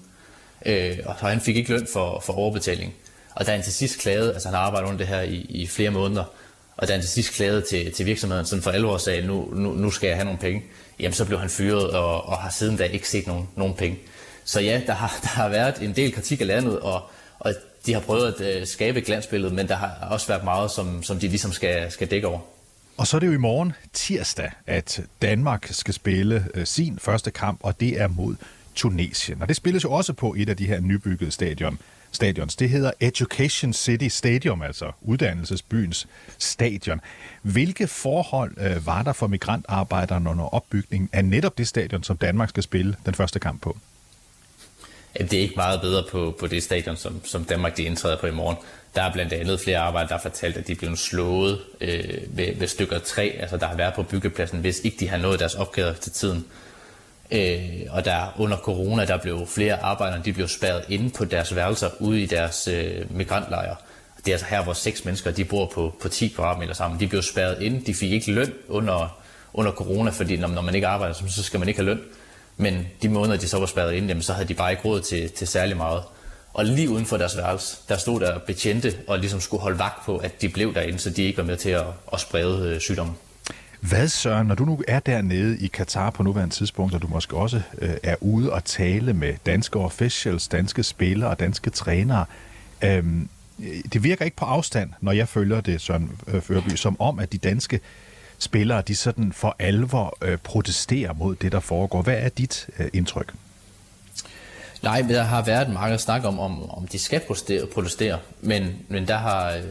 Øh, 0.67 0.99
og 1.05 1.15
han 1.15 1.41
fik 1.41 1.57
ikke 1.57 1.71
løn 1.71 1.87
for, 1.93 2.21
for 2.21 2.33
overbetaling. 2.33 2.95
Og 3.35 3.47
da 3.47 3.53
han 3.53 3.63
til 3.63 3.73
sidst 3.73 3.99
klagede, 3.99 4.33
altså 4.33 4.49
han 4.49 4.57
arbejdede 4.57 4.89
under 4.89 4.99
det 4.99 5.07
her 5.07 5.21
i, 5.21 5.47
i 5.49 5.67
flere 5.67 5.91
måneder, 5.91 6.25
og 6.77 6.89
da 6.89 6.93
han 6.93 7.01
til 7.01 7.11
sidst 7.11 7.33
klagede 7.33 7.61
til, 7.61 7.93
til 7.93 8.07
virksomheden 8.07 8.47
sådan 8.47 8.63
for 8.63 8.71
alvor 8.71 8.99
sagde, 8.99 9.27
nu, 9.27 9.49
nu, 9.55 9.73
nu 9.73 9.91
skal 9.91 10.07
jeg 10.07 10.17
have 10.17 10.25
nogle 10.25 10.39
penge, 10.39 10.63
jamen 11.01 11.15
så 11.15 11.25
blev 11.25 11.39
han 11.39 11.51
fyret 11.51 11.91
og, 11.91 12.27
og 12.27 12.39
har 12.39 12.51
siden 12.51 12.77
da 12.77 12.85
ikke 12.85 13.09
set 13.09 13.27
nogen, 13.27 13.49
nogen 13.57 13.75
penge. 13.75 13.99
Så 14.45 14.61
ja, 14.61 14.81
der 14.87 14.93
har, 14.93 15.19
der 15.23 15.29
har 15.29 15.49
været 15.49 15.83
en 15.83 15.97
del 15.97 16.13
kritik 16.13 16.41
af 16.41 16.47
landet, 16.47 16.81
og, 16.81 17.03
og 17.39 17.55
de 17.87 17.93
har 17.93 18.01
prøvet 18.01 18.35
at 18.35 18.61
øh, 18.61 18.67
skabe 18.67 18.99
et 18.99 19.05
glansbillede, 19.07 19.55
men 19.55 19.69
der 19.69 19.75
har 19.75 20.09
også 20.11 20.27
været 20.27 20.45
meget, 20.45 20.71
som, 20.71 21.03
som 21.03 21.19
de 21.19 21.29
ligesom 21.29 21.53
skal, 21.53 21.91
skal 21.91 22.11
dække 22.11 22.27
over. 22.27 22.41
Og 22.97 23.07
så 23.07 23.17
er 23.17 23.19
det 23.19 23.27
jo 23.27 23.33
i 23.33 23.37
morgen 23.37 23.73
tirsdag, 23.93 24.51
at 24.67 25.01
Danmark 25.23 25.69
skal 25.71 25.95
spille 25.95 26.47
øh, 26.55 26.67
sin 26.67 26.99
første 26.99 27.31
kamp, 27.31 27.61
og 27.63 27.81
det 27.81 28.01
er 28.01 28.09
mod 28.09 28.37
Tunesien. 28.75 29.43
Og 29.43 29.49
det 29.49 29.57
spilles 29.57 29.85
jo 29.85 29.93
også 29.93 30.13
på 30.13 30.35
et 30.39 30.49
af 30.49 30.57
de 30.57 30.67
her 30.67 30.81
nybyggede 30.81 31.31
stadion, 31.31 31.79
stadions. 32.15 32.57
Det 32.57 32.69
hedder 32.71 32.91
Education 33.01 33.73
City 33.73 34.09
Stadium, 34.09 34.63
altså 34.63 34.93
uddannelsesbyens 35.03 36.07
stadion. 36.39 37.01
Hvilke 37.43 37.87
forhold 37.87 38.55
øh, 38.61 38.87
var 38.87 39.03
der 39.03 39.13
for 39.13 39.27
migrantarbejderne 39.27 40.31
under 40.31 40.55
opbygningen 40.55 41.11
af 41.13 41.25
netop 41.25 41.59
det 41.59 41.69
stadion, 41.69 42.03
som 42.03 42.17
Danmark 42.17 42.49
skal 42.49 42.63
spille 42.63 42.97
den 43.07 43.15
første 43.15 43.39
kamp 43.39 43.63
på? 43.63 43.77
Det 45.19 45.33
er 45.33 45.41
ikke 45.41 45.55
meget 45.57 45.81
bedre 45.81 46.05
på, 46.11 46.37
på 46.41 46.47
det 46.47 46.63
stadion, 46.63 46.97
som, 46.97 47.25
som 47.25 47.45
Danmark 47.45 47.77
de 47.77 47.83
indtræder 47.83 48.17
på 48.21 48.27
i 48.27 48.31
morgen. 48.31 48.57
Der 48.95 49.03
er 49.03 49.13
blandt 49.13 49.33
andet 49.33 49.61
flere 49.61 49.79
arbejdere, 49.79 50.09
der 50.09 50.15
har 50.15 50.23
fortalt, 50.23 50.57
at 50.57 50.67
de 50.67 50.73
er 50.73 50.77
blevet 50.77 50.99
slået 50.99 51.61
øh, 51.81 52.19
ved, 52.29 52.55
ved 52.57 52.67
stykker 52.67 52.99
træ, 52.99 53.31
altså 53.39 53.57
der 53.57 53.67
har 53.67 53.77
været 53.77 53.95
på 53.95 54.03
byggepladsen, 54.03 54.61
hvis 54.61 54.81
ikke 54.85 54.97
de 55.01 55.09
har 55.09 55.17
nået 55.17 55.41
deres 55.41 55.55
opgaver 55.55 55.93
til 55.93 56.13
tiden. 56.13 56.45
Øh, 57.31 57.81
og 57.91 58.05
der 58.05 58.35
under 58.39 58.57
corona, 58.57 59.05
der 59.05 59.17
blev 59.17 59.47
flere 59.47 59.83
arbejdere, 59.83 60.23
de 60.25 60.33
blev 60.33 60.49
spærret 60.49 60.85
inde 60.89 61.11
på 61.11 61.25
deres 61.25 61.57
værelser 61.57 61.91
ude 62.01 62.23
i 62.23 62.27
deres 62.27 62.69
øh, 62.69 63.17
migrantlejre. 63.17 63.77
Det 64.17 64.29
er 64.31 64.35
altså 64.35 64.47
her, 64.47 64.65
hvor 64.65 64.73
seks 64.73 65.05
mennesker, 65.05 65.31
de 65.31 65.45
bor 65.45 65.71
på, 65.75 65.95
på 66.01 66.09
10 66.09 66.29
kvadratmeter 66.29 66.75
sammen. 66.75 67.01
De 67.01 67.07
blev 67.07 67.23
spærret 67.23 67.63
inde, 67.63 67.87
de 67.87 67.95
fik 67.95 68.13
ikke 68.13 68.33
løn 68.33 68.53
under, 68.69 69.19
under 69.53 69.73
corona, 69.73 70.11
fordi 70.11 70.37
når, 70.37 70.49
når 70.49 70.63
man 70.63 70.75
ikke 70.75 70.87
arbejder, 70.87 71.15
så 71.15 71.43
skal 71.43 71.61
man 71.61 71.69
ikke 71.69 71.81
have 71.81 71.87
løn. 71.87 72.01
Men 72.57 72.87
de 73.03 73.09
måneder, 73.09 73.39
de 73.39 73.49
så 73.49 73.59
var 73.59 73.67
spærret 73.67 73.93
inde, 73.93 74.09
jamen, 74.09 74.23
så 74.23 74.33
havde 74.33 74.49
de 74.49 74.55
bare 74.55 74.71
ikke 74.71 74.85
råd 74.85 75.01
til, 75.01 75.31
til 75.31 75.47
særlig 75.47 75.77
meget. 75.77 76.03
Og 76.53 76.65
lige 76.65 76.91
uden 76.91 77.07
for 77.07 77.17
deres 77.17 77.37
værelse, 77.37 77.77
der 77.89 77.97
stod 77.97 78.21
der 78.21 78.39
betjente 78.39 78.97
og 79.07 79.19
ligesom 79.19 79.41
skulle 79.41 79.61
holde 79.61 79.79
vagt 79.79 80.05
på, 80.05 80.17
at 80.17 80.43
de 80.43 80.49
blev 80.49 80.75
derinde, 80.75 80.99
så 80.99 81.11
de 81.11 81.23
ikke 81.23 81.39
var 81.39 81.45
med 81.45 81.57
til 81.57 81.71
at, 81.71 81.85
at 82.13 82.21
sprede 82.21 82.69
øh, 82.69 82.81
sygdommen. 82.81 83.17
Hvad, 83.89 84.09
Søren, 84.09 84.47
når 84.47 84.55
du 84.55 84.65
nu 84.65 84.83
er 84.89 85.01
dernede 85.01 85.59
i 85.59 85.67
Katar 85.67 86.11
på 86.11 86.23
nuværende 86.23 86.55
tidspunkt, 86.55 86.95
og 86.95 87.03
du 87.03 87.07
måske 87.07 87.37
også 87.37 87.63
øh, 87.79 87.95
er 88.03 88.17
ude 88.21 88.53
og 88.53 88.65
tale 88.65 89.13
med 89.13 89.35
danske 89.47 89.79
officials, 89.79 90.49
danske 90.49 90.83
spillere 90.83 91.31
og 91.31 91.41
danske 91.41 91.71
trænere, 91.71 92.25
øh, 92.85 93.05
det 93.93 94.03
virker 94.03 94.25
ikke 94.25 94.37
på 94.37 94.45
afstand, 94.45 94.91
når 95.01 95.13
jeg 95.13 95.29
følger 95.29 95.61
det, 95.61 95.81
Søren 95.81 96.11
øh, 96.27 96.43
Førby, 96.43 96.77
som 96.77 97.01
om, 97.01 97.19
at 97.19 97.33
de 97.33 97.39
danske 97.39 97.81
spillere, 98.39 98.83
de 98.83 98.97
sådan 98.97 99.33
for 99.33 99.57
alvor 99.59 100.19
øh, 100.23 100.39
protesterer 100.39 101.13
mod 101.13 101.37
det, 101.37 101.53
der 101.53 101.61
foregår. 101.61 102.03
Hvad 102.03 102.19
er 102.19 102.29
dit 102.29 102.69
øh, 102.79 102.89
indtryk? 102.93 103.35
Nej, 104.83 105.03
der 105.09 105.23
har 105.23 105.43
været 105.43 105.73
meget 105.73 106.01
snak 106.01 106.25
om, 106.25 106.39
om, 106.39 106.71
om 106.71 106.87
de 106.87 106.99
skal 106.99 107.21
protestere, 107.27 107.67
protestere 107.67 108.19
men, 108.41 108.77
men 108.89 109.09
der 109.09 109.17
har, 109.17 109.53
øh, 109.53 109.63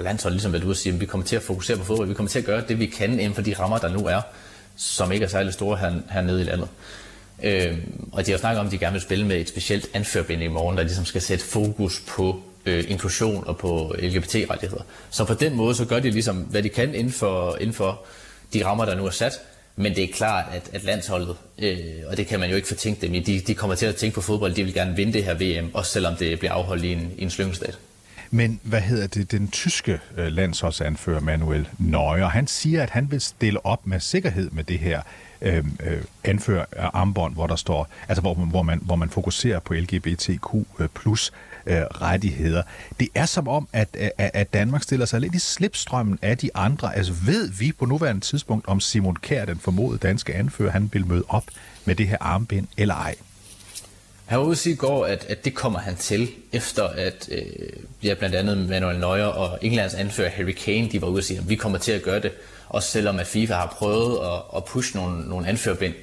øh, 0.00 0.04
landsholdet 0.04 0.34
ligesom 0.34 0.50
hvad 0.50 0.60
du 0.60 0.74
siger, 0.74 0.94
at 0.94 1.00
vi 1.00 1.06
kommer 1.06 1.26
til 1.26 1.36
at 1.36 1.42
fokusere 1.42 1.76
på 1.76 1.84
fodbold, 1.84 2.08
vi 2.08 2.14
kommer 2.14 2.30
til 2.30 2.38
at 2.38 2.44
gøre 2.44 2.62
det, 2.68 2.78
vi 2.78 2.86
kan 2.86 3.12
inden 3.12 3.34
for 3.34 3.42
de 3.42 3.54
rammer, 3.58 3.78
der 3.78 3.88
nu 3.88 4.06
er, 4.06 4.20
som 4.76 5.12
ikke 5.12 5.24
er 5.24 5.28
særlig 5.28 5.52
store 5.52 5.76
her, 5.76 5.92
hernede 6.10 6.40
i 6.40 6.44
landet. 6.44 6.68
Øh, 7.42 7.78
og 8.12 8.26
de 8.26 8.30
har 8.30 8.38
snakket 8.38 8.60
om, 8.60 8.66
at 8.66 8.72
de 8.72 8.78
gerne 8.78 8.92
vil 8.92 9.02
spille 9.02 9.26
med 9.26 9.36
et 9.36 9.48
specielt 9.48 9.86
anførbind 9.94 10.42
i 10.42 10.48
morgen, 10.48 10.76
der 10.76 10.82
ligesom 10.82 11.04
skal 11.04 11.22
sætte 11.22 11.44
fokus 11.44 12.02
på 12.08 12.42
øh, 12.66 12.84
inklusion 12.88 13.44
og 13.46 13.58
på 13.58 13.94
LGBT-rettigheder. 13.98 14.82
Så 15.10 15.24
på 15.24 15.34
den 15.34 15.56
måde, 15.56 15.74
så 15.74 15.84
gør 15.84 16.00
de 16.00 16.10
ligesom, 16.10 16.36
hvad 16.36 16.62
de 16.62 16.68
kan 16.68 16.94
inden 16.94 17.12
for, 17.12 17.56
inden 17.60 17.74
for 17.74 18.04
de 18.52 18.64
rammer, 18.64 18.84
der 18.84 18.94
nu 18.94 19.06
er 19.06 19.10
sat. 19.10 19.32
Men 19.76 19.94
det 19.96 20.04
er 20.04 20.12
klart, 20.12 20.44
at, 20.52 20.70
at 20.72 20.84
landsholdet, 20.84 21.36
øh, 21.58 21.78
og 22.06 22.16
det 22.16 22.26
kan 22.26 22.40
man 22.40 22.50
jo 22.50 22.56
ikke 22.56 22.68
fortænke 22.68 23.06
dem 23.06 23.14
i, 23.14 23.20
de, 23.20 23.40
de 23.40 23.54
kommer 23.54 23.76
til 23.76 23.86
at 23.86 23.96
tænke 23.96 24.14
på 24.14 24.20
fodbold, 24.20 24.54
de 24.54 24.64
vil 24.64 24.74
gerne 24.74 24.96
vinde 24.96 25.12
det 25.12 25.24
her 25.24 25.34
VM, 25.34 25.70
også 25.74 25.92
selvom 25.92 26.16
det 26.16 26.38
bliver 26.38 26.52
afholdt 26.52 26.84
i 26.84 26.92
en, 26.92 27.12
i 27.18 27.22
en 27.22 27.30
slyngestat. 27.30 27.78
Men 28.30 28.60
hvad 28.62 28.80
hedder 28.80 29.06
det? 29.06 29.30
Den 29.32 29.48
tyske 29.48 30.00
øh, 30.16 30.26
landsholdsanfører 30.26 31.20
Manuel 31.20 31.68
Neuer, 31.78 32.28
han 32.28 32.46
siger, 32.46 32.82
at 32.82 32.90
han 32.90 33.10
vil 33.10 33.20
stille 33.20 33.66
op 33.66 33.86
med 33.86 34.00
sikkerhed 34.00 34.50
med 34.50 34.64
det 34.64 34.78
her 34.78 35.02
øh, 35.42 35.64
øh, 35.80 36.02
anfører 36.24 36.64
armbånd, 36.76 37.34
hvor 37.34 37.46
der 37.46 37.56
står, 37.56 37.88
altså 38.08 38.20
hvor, 38.20 38.34
hvor, 38.34 38.62
man, 38.62 38.80
hvor 38.82 38.96
man 38.96 39.10
fokuserer 39.10 39.60
på 39.60 39.74
LGBTQ 39.74 40.54
øh, 40.78 40.88
plus 40.94 41.32
øh, 41.66 41.80
rettigheder. 41.80 42.62
Det 43.00 43.08
er 43.14 43.26
som 43.26 43.48
om, 43.48 43.68
at, 43.72 43.96
at, 43.96 44.30
at 44.34 44.52
Danmark 44.52 44.82
stiller 44.82 45.06
sig 45.06 45.20
lidt 45.20 45.34
i 45.34 45.38
slipstrømmen 45.38 46.18
af 46.22 46.38
de 46.38 46.50
andre. 46.54 46.96
Altså 46.96 47.12
ved 47.12 47.50
vi 47.58 47.72
på 47.78 47.86
nuværende 47.86 48.20
tidspunkt, 48.20 48.68
om 48.68 48.80
Simon 48.80 49.16
Kjær, 49.16 49.44
den 49.44 49.58
formodede 49.58 49.98
danske 49.98 50.34
anfører, 50.34 50.70
han 50.70 50.90
vil 50.92 51.06
møde 51.06 51.24
op 51.28 51.44
med 51.84 51.94
det 51.94 52.08
her 52.08 52.16
armbind 52.20 52.66
eller 52.76 52.94
ej? 52.94 53.14
Han 54.30 54.38
var 54.38 54.44
ude 54.44 54.52
at 54.52 54.58
sige 54.58 54.72
i 54.72 54.76
går, 54.76 55.06
at, 55.06 55.26
at 55.28 55.44
det 55.44 55.54
kommer 55.54 55.78
han 55.78 55.96
til, 55.96 56.28
efter 56.52 56.84
at 56.84 57.28
øh, 57.32 57.42
ja, 58.02 58.14
blandt 58.14 58.36
andet 58.36 58.68
Manuel 58.68 58.98
Neuer 58.98 59.24
og 59.24 59.58
Englands 59.62 59.94
anfører 59.94 60.30
Harry 60.30 60.52
Kane, 60.52 60.88
de 60.88 61.02
var 61.02 61.08
ude 61.08 61.18
at 61.18 61.24
sige, 61.24 61.38
at 61.38 61.48
vi 61.48 61.54
kommer 61.54 61.78
til 61.78 61.92
at 61.92 62.02
gøre 62.02 62.20
det, 62.20 62.32
også 62.68 62.88
selvom 62.88 63.18
at 63.18 63.26
FIFA 63.26 63.54
har 63.54 63.74
prøvet 63.78 64.18
at, 64.26 64.56
at 64.56 64.64
pushe 64.64 64.96
nogle, 64.96 65.28
nogle 65.28 65.48
anførbind 65.48 65.94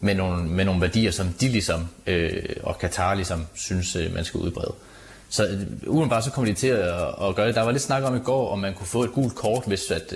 med 0.00 0.14
nogle, 0.14 0.48
med 0.48 0.64
nogle 0.64 0.80
værdier, 0.80 1.10
som 1.10 1.28
de 1.40 1.48
ligesom, 1.48 1.88
øh, 2.06 2.42
og 2.62 2.78
Katar 2.78 3.14
ligesom, 3.14 3.46
synes, 3.54 3.96
øh, 3.96 4.14
man 4.14 4.24
skal 4.24 4.40
udbrede. 4.40 4.74
Så 5.28 5.46
øh, 5.46 5.60
udenbart 5.86 6.24
så 6.24 6.30
kommer 6.30 6.52
de 6.52 6.58
til 6.58 6.66
at, 6.66 6.88
at 7.28 7.34
gøre 7.36 7.46
det. 7.46 7.54
Der 7.54 7.62
var 7.62 7.70
lidt 7.70 7.82
snak 7.82 8.02
om 8.02 8.16
i 8.16 8.18
går, 8.18 8.52
om 8.52 8.58
man 8.58 8.74
kunne 8.74 8.86
få 8.86 9.04
et 9.04 9.12
gult 9.12 9.34
kort, 9.34 9.62
hvis, 9.66 9.90
at, 9.90 10.14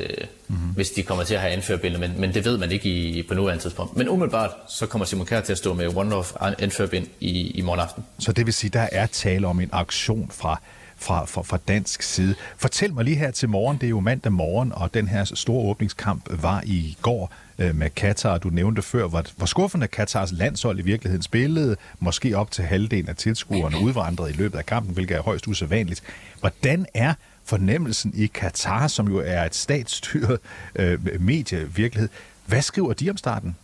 mm-hmm. 0.48 0.68
hvis 0.68 0.90
de 0.90 1.02
kommer 1.02 1.24
til 1.24 1.34
at 1.34 1.40
have 1.40 1.52
anførbind, 1.52 1.96
men, 1.96 2.14
men 2.18 2.34
det 2.34 2.44
ved 2.44 2.58
man 2.58 2.72
ikke 2.72 2.88
i, 2.88 3.22
på 3.22 3.34
nuværende 3.34 3.62
tidspunkt. 3.62 3.96
Men 3.96 4.08
umiddelbart 4.08 4.50
så 4.68 4.86
kommer 4.86 5.04
Simon 5.04 5.26
Kjær 5.26 5.40
til 5.40 5.52
at 5.52 5.58
stå 5.58 5.74
med 5.74 5.96
One 5.96 6.14
of 6.14 6.32
anførbind 6.40 7.06
i, 7.20 7.50
i 7.50 7.60
morgen 7.60 7.80
aften. 7.80 8.04
Så 8.18 8.32
det 8.32 8.46
vil 8.46 8.54
sige, 8.54 8.70
der 8.70 8.88
er 8.92 9.06
tale 9.06 9.46
om 9.46 9.60
en 9.60 9.70
aktion 9.72 10.30
fra 10.30 10.60
fra, 11.00 11.24
fra, 11.24 11.42
fra 11.42 11.58
dansk 11.68 12.02
side. 12.02 12.34
Fortæl 12.56 12.94
mig 12.94 13.04
lige 13.04 13.16
her 13.16 13.30
til 13.30 13.48
morgen, 13.48 13.76
det 13.76 13.86
er 13.86 13.90
jo 13.90 14.00
mandag 14.00 14.32
morgen, 14.32 14.72
og 14.72 14.94
den 14.94 15.08
her 15.08 15.24
store 15.24 15.70
åbningskamp 15.70 16.42
var 16.42 16.62
i 16.66 16.96
går 17.02 17.32
øh, 17.58 17.74
med 17.74 17.90
Katar. 17.90 18.38
Du 18.38 18.48
nævnte 18.48 18.82
før, 18.82 19.06
hvor, 19.06 19.24
hvor 19.36 19.46
skuffende 19.46 19.86
Katars 19.86 20.32
landshold 20.32 20.78
i 20.78 20.82
virkeligheden 20.82 21.22
spillede. 21.22 21.76
Måske 21.98 22.36
op 22.36 22.50
til 22.50 22.64
halvdelen 22.64 23.08
af 23.08 23.16
tilskuerne 23.16 23.78
udvandret 23.78 24.30
i 24.30 24.32
løbet 24.32 24.58
af 24.58 24.66
kampen, 24.66 24.94
hvilket 24.94 25.16
er 25.16 25.22
højst 25.22 25.46
usædvanligt. 25.46 26.02
Hvordan 26.40 26.86
er 26.94 27.14
fornemmelsen 27.44 28.12
i 28.16 28.26
Katar, 28.26 28.88
som 28.88 29.08
jo 29.08 29.22
er 29.26 29.44
et 29.44 29.54
statsstyret 29.54 30.38
øh, 30.74 31.20
medievirkelighed. 31.20 32.08
Hvad 32.46 32.62
skriver 32.62 32.92
de 32.92 33.10
om 33.10 33.16
starten? 33.16 33.56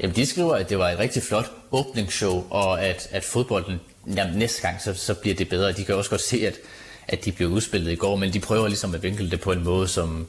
Jamen, 0.00 0.16
de 0.16 0.26
skriver, 0.26 0.54
at 0.54 0.68
det 0.70 0.78
var 0.78 0.88
et 0.88 0.98
rigtig 0.98 1.22
flot 1.22 1.50
åbningsshow, 1.70 2.44
og 2.50 2.82
at, 2.84 3.08
at 3.10 3.24
fodbolden 3.24 3.80
jamen, 4.16 4.38
næste 4.38 4.62
gang, 4.62 4.80
så, 4.80 4.94
så 4.94 5.14
bliver 5.14 5.36
det 5.36 5.48
bedre. 5.48 5.72
De 5.72 5.84
kan 5.84 5.94
også 5.94 6.10
godt 6.10 6.20
se, 6.20 6.46
at, 6.46 6.54
at 7.08 7.24
de 7.24 7.32
blev 7.32 7.48
udspillet 7.48 7.92
i 7.92 7.96
går, 7.96 8.16
men 8.16 8.32
de 8.32 8.40
prøver 8.40 8.68
ligesom 8.68 8.94
at 8.94 9.02
vinkle 9.02 9.30
det 9.30 9.40
på 9.40 9.52
en 9.52 9.64
måde, 9.64 9.88
som, 9.88 10.28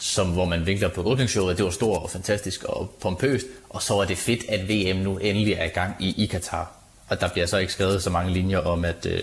som 0.00 0.30
hvor 0.32 0.44
man 0.44 0.66
vinkler 0.66 0.88
på 0.88 1.02
åbningsshowet, 1.02 1.56
det 1.56 1.64
var 1.64 1.70
stort 1.70 2.02
og 2.02 2.10
fantastisk 2.10 2.64
og 2.64 2.90
pompøst, 3.00 3.46
og 3.70 3.82
så 3.82 3.98
er 3.98 4.04
det 4.04 4.18
fedt, 4.18 4.44
at 4.48 4.68
VM 4.68 4.96
nu 4.96 5.18
endelig 5.18 5.52
er 5.52 5.64
i 5.64 5.68
gang 5.68 5.94
i, 6.00 6.22
i 6.22 6.26
Katar. 6.26 6.72
Og 7.08 7.20
der 7.20 7.28
bliver 7.28 7.46
så 7.46 7.58
ikke 7.58 7.72
skrevet 7.72 8.02
så 8.02 8.10
mange 8.10 8.32
linjer 8.32 8.58
om, 8.58 8.84
at, 8.84 9.06
øh, 9.06 9.22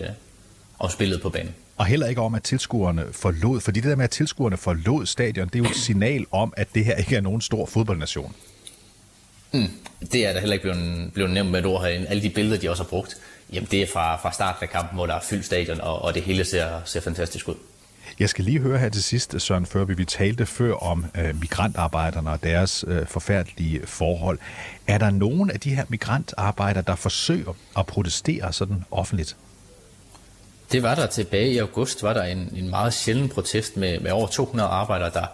om 0.79 0.89
spillet 0.89 1.21
på 1.21 1.29
banen. 1.29 1.55
Og 1.77 1.85
heller 1.85 2.07
ikke 2.07 2.21
om, 2.21 2.35
at 2.35 2.43
tilskuerne 2.43 3.05
forlod, 3.11 3.61
fordi 3.61 3.79
det 3.79 3.89
der 3.89 3.95
med, 3.95 4.03
at 4.03 4.09
tilskuerne 4.09 4.57
forlod 4.57 5.05
stadion, 5.05 5.47
det 5.47 5.55
er 5.55 5.59
jo 5.59 5.69
et 5.69 5.75
signal 5.75 6.25
om, 6.31 6.53
at 6.57 6.67
det 6.75 6.85
her 6.85 6.95
ikke 6.95 7.15
er 7.15 7.21
nogen 7.21 7.41
stor 7.41 7.65
fodboldnation. 7.65 8.35
Mm, 9.51 9.67
det 10.11 10.25
er 10.27 10.33
der 10.33 10.39
heller 10.39 10.53
ikke 10.53 10.63
blevet, 10.63 11.13
blevet 11.13 11.31
nævnt 11.31 11.51
med 11.51 11.59
et 11.59 11.65
ord 11.65 11.81
herinde. 11.81 12.07
Alle 12.07 12.23
de 12.23 12.29
billeder, 12.29 12.57
de 12.57 12.69
også 12.69 12.83
har 12.83 12.89
brugt, 12.89 13.17
jamen 13.53 13.67
det 13.71 13.81
er 13.81 13.87
fra, 13.93 14.15
fra 14.15 14.31
starten 14.31 14.63
af 14.63 14.69
kampen, 14.69 14.95
hvor 14.95 15.05
der 15.05 15.13
er 15.13 15.21
fyldt 15.21 15.45
stadion, 15.45 15.81
og, 15.81 16.01
og 16.01 16.13
det 16.13 16.23
hele 16.23 16.45
ser, 16.45 16.81
ser 16.85 17.01
fantastisk 17.01 17.47
ud. 17.47 17.55
Jeg 18.19 18.29
skal 18.29 18.45
lige 18.45 18.59
høre 18.59 18.77
her 18.77 18.89
til 18.89 19.03
sidst, 19.03 19.41
Søren 19.41 19.65
Førby, 19.65 19.91
vi 19.97 20.05
talte 20.05 20.45
før 20.45 20.73
om 20.73 21.05
øh, 21.17 21.39
migrantarbejderne 21.39 22.29
og 22.31 22.43
deres 22.43 22.85
øh, 22.87 23.07
forfærdelige 23.07 23.81
forhold. 23.85 24.39
Er 24.87 24.97
der 24.97 25.09
nogen 25.09 25.51
af 25.51 25.59
de 25.59 25.75
her 25.75 25.85
migrantarbejdere, 25.89 26.83
der 26.87 26.95
forsøger 26.95 27.53
at 27.77 27.85
protestere 27.85 28.53
sådan 28.53 28.83
offentligt? 28.91 29.35
Det 30.71 30.83
var 30.83 30.95
der 30.95 31.05
tilbage 31.05 31.51
i 31.51 31.57
august, 31.57 32.03
var 32.03 32.13
der 32.13 32.23
en, 32.23 32.53
en 32.55 32.69
meget 32.69 32.93
sjælden 32.93 33.29
protest 33.29 33.77
med, 33.77 33.99
med 33.99 34.11
over 34.11 34.27
200 34.27 34.69
arbejdere, 34.69 35.09
der 35.13 35.25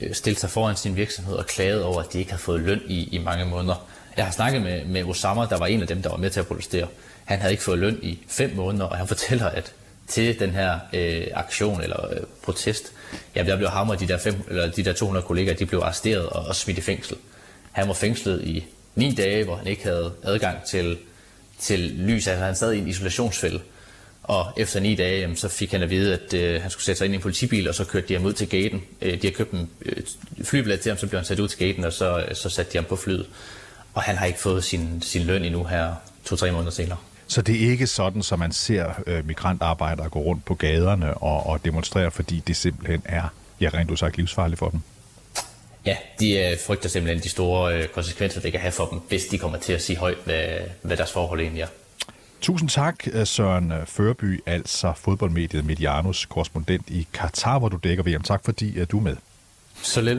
øh, 0.00 0.14
stillede 0.14 0.40
sig 0.40 0.50
foran 0.50 0.76
sin 0.76 0.96
virksomhed 0.96 1.34
og 1.34 1.46
klagede 1.46 1.84
over, 1.84 2.02
at 2.02 2.12
de 2.12 2.18
ikke 2.18 2.30
havde 2.30 2.42
fået 2.42 2.60
løn 2.60 2.80
i, 2.86 3.04
i 3.04 3.18
mange 3.18 3.44
måneder. 3.44 3.86
Jeg 4.16 4.24
har 4.24 4.32
snakket 4.32 4.62
med, 4.62 4.84
med 4.84 5.04
Osama, 5.04 5.46
der 5.46 5.58
var 5.58 5.66
en 5.66 5.82
af 5.82 5.88
dem, 5.88 6.02
der 6.02 6.10
var 6.10 6.16
med 6.16 6.30
til 6.30 6.40
at 6.40 6.46
protestere. 6.46 6.86
Han 7.24 7.38
havde 7.38 7.52
ikke 7.52 7.62
fået 7.62 7.78
løn 7.78 7.98
i 8.02 8.18
fem 8.28 8.52
måneder, 8.56 8.84
og 8.84 8.96
han 8.96 9.08
fortæller, 9.08 9.46
at 9.46 9.72
til 10.08 10.38
den 10.38 10.50
her 10.50 10.78
øh, 10.92 11.26
aktion 11.34 11.82
eller 11.82 12.12
øh, 12.12 12.20
protest, 12.42 12.92
ja, 13.34 13.42
der 13.42 13.56
blev 13.56 13.68
ham 13.68 13.90
og 13.90 14.00
de 14.00 14.08
der, 14.08 14.18
fem, 14.18 14.34
eller 14.48 14.70
de 14.70 14.84
der 14.84 14.92
200 14.92 15.26
kollegaer, 15.26 15.54
de 15.54 15.66
blev 15.66 15.80
arresteret 15.80 16.26
og, 16.26 16.46
og 16.46 16.56
smidt 16.56 16.78
i 16.78 16.80
fængsel. 16.80 17.16
Han 17.72 17.88
var 17.88 17.94
fængslet 17.94 18.44
i 18.44 18.64
ni 18.94 19.14
dage, 19.14 19.44
hvor 19.44 19.56
han 19.56 19.66
ikke 19.66 19.84
havde 19.84 20.12
adgang 20.22 20.64
til, 20.64 20.98
til 21.58 21.80
lys, 21.80 22.26
altså 22.26 22.44
han 22.44 22.56
sad 22.56 22.72
i 22.72 22.78
en 22.78 22.88
isolationsfælde. 22.88 23.60
Og 24.22 24.52
efter 24.56 24.80
ni 24.80 24.94
dage, 24.94 25.20
jamen, 25.20 25.36
så 25.36 25.48
fik 25.48 25.72
han 25.72 25.82
at 25.82 25.90
vide, 25.90 26.14
at 26.14 26.34
øh, 26.34 26.62
han 26.62 26.70
skulle 26.70 26.84
sætte 26.84 26.98
sig 26.98 27.04
ind 27.04 27.14
i 27.14 27.16
en 27.16 27.22
politibil, 27.22 27.68
og 27.68 27.74
så 27.74 27.84
kørte 27.84 28.08
de 28.08 28.14
ham 28.14 28.24
ud 28.24 28.32
til 28.32 28.48
gaten. 28.48 28.82
Øh, 29.02 29.22
de 29.22 29.26
har 29.26 29.32
købt 29.32 29.50
en 29.50 29.70
øh, 29.84 30.02
flybillet 30.44 30.80
til 30.80 30.90
ham, 30.90 30.98
så 30.98 31.06
blev 31.06 31.18
han 31.18 31.26
sat 31.26 31.40
ud 31.40 31.48
til 31.48 31.58
gaten, 31.58 31.84
og 31.84 31.92
så, 31.92 32.18
øh, 32.28 32.34
så 32.34 32.48
satte 32.48 32.72
de 32.72 32.78
ham 32.78 32.84
på 32.84 32.96
flyet. 32.96 33.26
Og 33.94 34.02
han 34.02 34.16
har 34.16 34.26
ikke 34.26 34.38
fået 34.38 34.64
sin, 34.64 35.02
sin 35.02 35.22
løn 35.22 35.44
endnu 35.44 35.64
her 35.64 35.94
to-tre 36.24 36.52
måneder 36.52 36.70
senere. 36.70 36.98
Så 37.26 37.42
det 37.42 37.64
er 37.64 37.70
ikke 37.70 37.86
sådan, 37.86 38.22
som 38.22 38.38
man 38.38 38.52
ser 38.52 38.90
øh, 39.06 39.26
migrantarbejdere 39.26 40.08
gå 40.08 40.18
rundt 40.18 40.44
på 40.44 40.54
gaderne 40.54 41.14
og, 41.14 41.46
og 41.46 41.64
demonstrere, 41.64 42.10
fordi 42.10 42.42
det 42.46 42.56
simpelthen 42.56 43.02
er, 43.04 43.22
ja, 43.60 43.70
rent 43.74 43.90
du 43.90 43.96
sagt, 43.96 44.16
livsfarligt 44.16 44.58
for 44.58 44.68
dem? 44.70 44.80
Ja, 45.86 45.96
de 46.20 46.38
øh, 46.38 46.56
frygter 46.66 46.88
simpelthen 46.88 47.22
de 47.22 47.28
store 47.28 47.78
øh, 47.78 47.88
konsekvenser, 47.88 48.40
det 48.40 48.52
kan 48.52 48.60
have 48.60 48.72
for 48.72 48.86
dem, 48.86 49.00
hvis 49.08 49.24
de 49.24 49.38
kommer 49.38 49.58
til 49.58 49.72
at 49.72 49.82
sige 49.82 49.96
højt, 49.96 50.18
hvad, 50.24 50.48
hvad 50.82 50.96
deres 50.96 51.12
forhold 51.12 51.40
egentlig 51.40 51.62
er. 51.62 51.66
Tusind 52.40 52.68
tak, 52.68 52.94
øh, 53.12 53.26
Søren 53.26 53.72
Førby, 53.86 54.42
altså 54.46 54.92
fodboldmediet 54.96 55.64
Medianos 55.64 56.26
korrespondent 56.26 56.90
i 56.90 57.06
Katar, 57.12 57.58
hvor 57.58 57.68
du 57.68 57.76
dækker 57.76 58.04
VM. 58.04 58.22
Tak 58.22 58.44
fordi 58.44 58.84
du 58.84 58.98
er 58.98 59.02
med. 59.02 59.16
Så 59.82 60.00
lidt. 60.00 60.18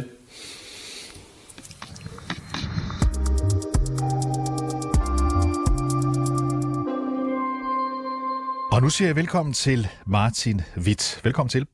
Og 8.75 8.81
nu 8.81 8.89
siger 8.89 9.07
jeg 9.07 9.15
velkommen 9.15 9.53
til 9.53 9.87
Martin 10.05 10.61
Witt. 10.77 11.21
Velkommen 11.23 11.49
til. 11.49 11.67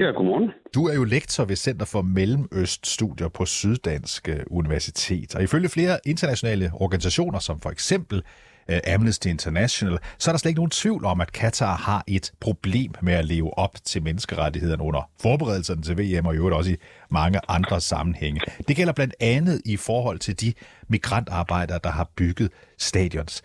Ja, 0.00 0.04
godmorgen. 0.04 0.50
Du 0.74 0.88
er 0.88 0.94
jo 0.94 1.04
lektor 1.04 1.44
ved 1.44 1.56
Center 1.56 1.86
for 1.86 2.02
Mellemøststudier 2.02 3.28
på 3.28 3.46
Syddansk 3.46 4.28
øh, 4.28 4.40
Universitet. 4.50 5.34
Og 5.34 5.42
ifølge 5.42 5.68
flere 5.68 5.98
internationale 6.06 6.70
organisationer, 6.74 7.38
som 7.38 7.60
for 7.60 7.70
eksempel 7.70 8.22
uh, 8.68 8.94
Amnesty 8.94 9.26
International, 9.26 9.98
så 10.18 10.30
er 10.30 10.32
der 10.32 10.38
slet 10.38 10.50
ikke 10.50 10.58
nogen 10.58 10.70
tvivl 10.70 11.04
om, 11.04 11.20
at 11.20 11.32
Katar 11.32 11.76
har 11.76 12.04
et 12.06 12.32
problem 12.40 12.92
med 13.02 13.12
at 13.12 13.24
leve 13.24 13.58
op 13.58 13.76
til 13.84 14.02
menneskerettighederne 14.02 14.82
under 14.82 15.10
forberedelserne 15.20 15.82
til 15.82 15.98
VM, 15.98 16.26
og 16.26 16.34
i 16.34 16.36
øvrigt 16.36 16.56
også 16.56 16.70
i 16.70 16.76
mange 17.10 17.40
andre 17.48 17.80
sammenhænge. 17.80 18.40
Det 18.68 18.76
gælder 18.76 18.92
blandt 18.92 19.14
andet 19.20 19.62
i 19.64 19.76
forhold 19.76 20.18
til 20.18 20.40
de 20.40 20.52
migrantarbejdere, 20.88 21.80
der 21.84 21.90
har 21.90 22.10
bygget 22.16 22.50
stadions. 22.78 23.42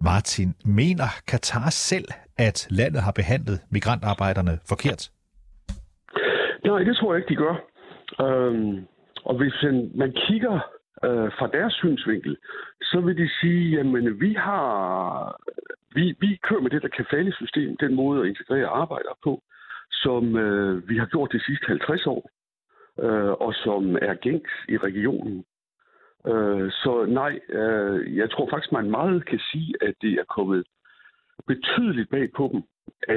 Martin, 0.00 0.54
mener 0.64 1.08
Katar 1.26 1.70
selv, 1.70 2.08
at 2.38 2.66
landet 2.70 3.02
har 3.02 3.12
behandlet 3.12 3.60
migrantarbejderne 3.70 4.58
forkert? 4.68 5.10
Nej, 6.64 6.78
det 6.78 6.96
tror 6.96 7.14
jeg 7.14 7.18
ikke, 7.20 7.30
de 7.34 7.42
gør. 7.44 7.54
Øhm, 8.24 8.86
og 9.24 9.36
hvis 9.36 9.54
man 9.94 10.12
kigger 10.26 10.54
øh, 11.04 11.30
fra 11.38 11.46
deres 11.46 11.74
synsvinkel, 11.74 12.36
så 12.82 13.00
vil 13.00 13.16
de 13.16 13.28
sige, 13.40 13.76
jamen 13.76 14.20
vi 14.20 14.32
har, 14.32 15.40
vi, 15.94 16.16
vi 16.20 16.40
kører 16.42 16.60
med 16.60 16.70
det 16.70 16.82
der 16.82 16.88
kafale-system, 16.88 17.76
den 17.76 17.94
måde 17.94 18.20
at 18.22 18.28
integrere 18.28 18.66
arbejdere 18.66 19.14
på, 19.24 19.42
som 19.90 20.36
øh, 20.36 20.88
vi 20.88 20.98
har 20.98 21.06
gjort 21.06 21.32
de 21.32 21.44
sidste 21.44 21.66
50 21.66 22.06
år, 22.06 22.30
øh, 23.04 23.32
og 23.32 23.54
som 23.54 23.96
er 24.02 24.14
gængs 24.14 24.52
i 24.68 24.76
regionen. 24.76 25.44
Øh, 26.26 26.70
så 26.70 27.06
nej, 27.08 27.40
øh, 27.48 28.16
jeg 28.16 28.30
tror 28.30 28.48
faktisk, 28.50 28.72
man 28.72 28.90
meget 28.90 29.26
kan 29.26 29.40
sige, 29.52 29.74
at 29.80 29.94
det 30.02 30.12
er 30.12 30.24
kommet 30.36 30.64
betydeligt 31.46 32.10
bag 32.10 32.26
på 32.36 32.44
dem, 32.52 32.60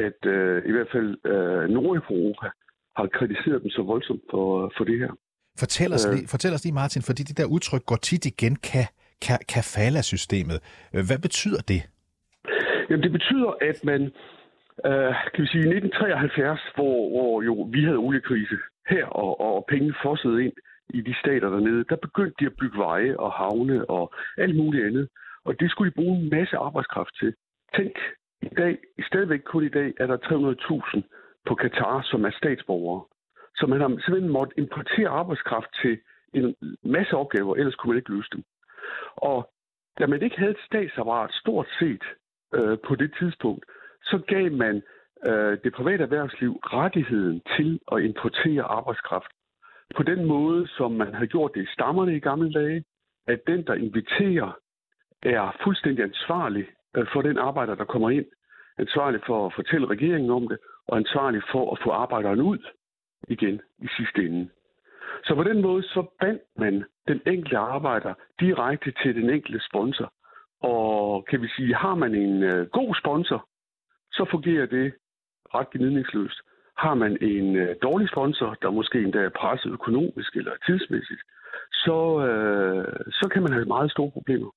at 0.06 0.20
øh, 0.25 0.58
i 0.70 0.72
hvert 0.72 0.90
fald 0.92 1.10
øh, 1.32 1.70
Nordeuropa 1.70 2.48
har 2.98 3.08
kritiseret 3.18 3.62
dem 3.63 3.70
så 3.70 3.82
voldsomt 3.82 4.22
for, 4.32 4.74
for 4.78 4.84
det 4.84 5.00
her. 5.00 5.12
Fortæl 5.60 5.94
os, 5.94 6.06
øh, 6.06 6.13
lige, 6.13 6.28
fortæl 6.28 6.54
os 6.54 6.63
lige, 6.63 6.74
Martin, 6.74 7.01
fordi 7.01 7.24
det 7.24 7.38
der 7.38 7.46
udtryk 7.46 7.86
går 7.86 7.96
tit 7.96 8.25
igen, 8.25 8.56
ka, 8.56 8.84
ka, 9.25 9.36
kafala-systemet. 9.54 10.60
Hvad 10.92 11.20
betyder 11.22 11.62
det? 11.72 11.82
Jamen, 12.90 13.04
det 13.04 13.12
betyder, 13.12 13.51
at 13.70 13.78
man, 13.84 14.01
øh, 14.86 15.13
kan 15.34 15.42
vi 15.44 15.48
sige, 15.54 15.63
i 15.63 15.74
1973, 15.75 16.60
hvor, 16.75 16.98
hvor 17.16 17.42
jo 17.42 17.54
vi 17.75 17.84
havde 17.84 17.98
oliekrise 18.08 18.58
her, 18.90 19.06
og, 19.06 19.32
og 19.48 19.66
penge 19.70 19.94
fossede 20.04 20.46
ind 20.46 20.54
i 20.98 21.01
de 21.01 21.13
stater 21.24 21.50
dernede, 21.50 21.84
der 21.90 21.96
begyndte 21.96 22.36
de 22.40 22.46
at 22.46 22.58
bygge 22.62 22.78
veje 22.78 23.18
og 23.18 23.32
havne 23.32 23.90
og 23.90 24.13
alt 24.38 24.56
muligt 24.56 24.86
andet. 24.86 25.08
Og 25.46 25.60
det 25.60 25.72
skulle 25.72 25.92
de 25.92 25.96
bruge 25.96 26.16
en 26.20 26.30
masse 26.30 26.56
arbejdskraft 26.58 27.13
til. 27.20 27.34
Tænk, 27.75 27.96
i 28.42 28.50
dag, 28.58 28.78
stadigvæk 29.08 29.40
kun 29.40 29.63
i 29.66 29.70
dag, 29.70 29.94
er 30.00 30.08
der 30.08 30.18
300.000 30.18 31.01
på 31.46 31.56
Katar, 31.56 32.01
som 32.01 32.25
er 32.25 32.32
statsborgere. 32.32 33.06
Så 33.56 33.68
man 33.68 33.82
har 33.82 33.88
simpelthen 33.88 34.32
måttet 34.32 34.58
importere 34.58 35.10
arbejdskraft 35.10 35.68
til 35.82 36.00
en 36.34 36.56
masse 36.84 37.13
opgaver, 37.18 37.56
ellers 37.56 37.75
kunne 37.75 37.90
man 37.92 37.98
ikke 37.98 38.16
løse 38.16 38.30
dem. 38.34 38.44
Og 39.16 39.50
da 40.00 40.08
man 40.08 40.22
ikke 40.22 40.38
havde 40.38 40.51
et 40.51 40.66
statsapparat 40.66 41.34
stort 41.34 41.68
set 41.80 42.04
øh, 42.54 42.78
på 42.88 42.96
det 42.96 43.16
tidspunkt, 43.20 43.66
så 44.04 44.18
gav 44.28 44.51
man 44.51 44.84
øh, 45.25 45.58
det 45.63 45.74
private 45.74 46.04
erhvervsliv 46.04 46.51
rettigheden 46.63 47.42
til 47.58 47.80
at 47.92 48.04
importere 48.04 48.63
arbejdskraft. 48.63 49.32
På 49.96 50.04
den 50.04 50.25
måde, 50.25 50.68
som 50.68 50.92
man 50.92 51.13
havde 51.13 51.28
gjort 51.28 51.51
det 51.54 51.63
i 51.63 51.74
stammerne 51.74 52.16
i 52.16 52.20
gamle 52.20 52.54
dage, 52.54 52.84
at 53.28 53.40
den, 53.48 53.68
der 53.68 53.74
inviterer, 53.74 54.58
er 55.24 55.58
fuldstændig 55.63 56.04
ansvarlig 56.04 56.68
for 57.14 57.22
den 57.22 57.38
arbejder, 57.38 57.76
der 57.76 57.86
kommer 57.86 58.10
ind. 58.10 58.26
Ansvarlig 58.78 59.22
for 59.26 59.46
at 59.46 59.54
fortælle 59.56 59.88
regeringen 59.88 60.32
om 60.32 60.48
det, 60.48 60.58
og 60.88 60.98
ansvarlig 60.98 61.42
for 61.52 61.72
at 61.72 61.80
få 61.84 61.90
arbejderen 61.90 62.42
ud 62.42 62.60
igen 63.28 63.62
i 63.80 63.88
sidste 63.98 64.26
ende. 64.26 64.50
Så 65.24 65.36
på 65.36 65.44
den 65.44 65.62
måde 65.62 65.84
så 65.84 66.06
bandt 66.20 66.42
man 66.58 66.84
den 67.08 67.22
enkelte 67.28 67.58
arbejder 67.58 68.14
direkte 68.40 68.94
til 69.04 69.16
den 69.16 69.30
enkelte 69.30 69.66
sponsor. 69.70 70.14
Og 70.62 71.26
kan 71.30 71.42
vi 71.42 71.48
sige, 71.48 71.76
har 71.76 71.96
man 71.96 72.16
en 72.16 72.44
øh, 72.44 72.68
god 72.68 72.96
sponsor, 72.96 73.48
så 74.12 74.26
fungerer 74.32 74.66
det 74.66 74.94
ret 75.56 75.70
gnidningsløst. 75.70 76.40
Har 76.78 76.94
man 76.94 77.18
en 77.22 77.56
øh, 77.56 77.76
dårlig 77.82 78.10
sponsor, 78.10 78.58
der 78.62 78.70
måske 78.70 79.02
endda 79.02 79.20
er 79.20 79.30
presset 79.30 79.72
økonomisk 79.72 80.36
eller 80.36 80.52
tidsmæssigt, 80.66 81.22
så, 81.72 82.26
øh, 82.28 82.96
så 83.12 83.30
kan 83.34 83.42
man 83.44 83.54
have 83.54 83.66
meget 83.66 83.92
store 83.92 84.12
problemer. 84.12 84.52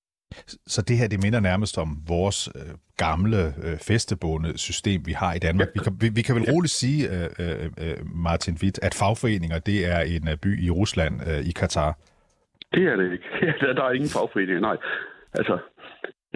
Så 0.67 0.83
det 0.83 0.99
her, 0.99 1.09
det 1.09 1.23
minder 1.23 1.41
nærmest 1.41 1.79
om 1.79 1.89
vores 2.09 2.49
øh, 2.57 2.75
gamle 2.97 3.37
øh, 3.65 3.79
festebåndet 3.89 4.61
system, 4.61 5.07
vi 5.07 5.13
har 5.13 5.35
i 5.35 5.39
Danmark. 5.39 5.69
Vi 5.75 5.81
kan, 5.85 5.93
vi, 6.01 6.09
vi 6.15 6.23
kan 6.23 6.35
vel 6.37 6.51
roligt 6.53 6.73
sige, 6.73 7.01
øh, 7.15 7.29
øh, 7.39 7.67
øh, 7.85 7.97
Martin 8.27 8.57
Witt, 8.63 8.79
at 8.83 8.95
fagforeninger, 8.95 9.59
det 9.59 9.79
er 9.95 10.01
en 10.01 10.29
øh, 10.29 10.37
by 10.45 10.65
i 10.67 10.71
Rusland, 10.71 11.15
øh, 11.29 11.41
i 11.51 11.53
Katar. 11.61 11.93
Det 12.75 12.85
er 12.93 12.97
det 12.97 13.13
ikke. 13.13 13.25
Ja, 13.63 13.73
der, 13.73 13.85
er 13.85 13.93
ingen 13.93 14.15
fagforeninger, 14.17 14.61
nej. 14.61 14.77
Altså, 15.33 15.59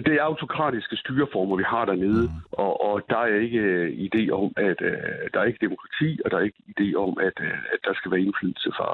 det 0.06 0.14
er 0.14 0.22
autokratiske 0.22 0.96
styreformer, 0.96 1.56
vi 1.56 1.66
har 1.66 1.84
dernede, 1.84 2.22
mm. 2.22 2.40
og, 2.52 2.72
og 2.88 3.02
der 3.08 3.18
er 3.18 3.40
ikke 3.46 3.62
uh, 3.74 3.88
idé 4.06 4.22
om, 4.30 4.52
at 4.56 4.78
uh, 4.90 5.22
der 5.32 5.38
er 5.40 5.44
ikke 5.50 5.64
demokrati, 5.66 6.20
og 6.24 6.30
der 6.30 6.36
er 6.38 6.44
ikke 6.48 6.62
idé 6.74 6.88
om, 7.04 7.12
at, 7.28 7.36
uh, 7.40 7.58
at 7.74 7.80
der 7.86 7.94
skal 7.94 8.10
være 8.10 8.20
indflydelse 8.20 8.70
fra, 8.78 8.90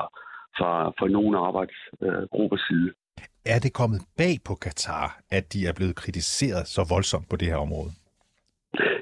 fra, 0.58 0.72
fra 0.98 1.08
nogen 1.08 1.34
arbejdsgruppers 1.34 2.64
uh, 2.64 2.68
side. 2.68 2.90
Er 3.46 3.58
det 3.58 3.72
kommet 3.72 4.00
bag 4.16 4.34
på 4.44 4.54
Katar, 4.54 5.20
at 5.30 5.52
de 5.52 5.66
er 5.66 5.72
blevet 5.76 5.96
kritiseret 5.96 6.66
så 6.66 6.86
voldsomt 6.94 7.28
på 7.30 7.36
det 7.36 7.48
her 7.48 7.56
område? 7.56 7.90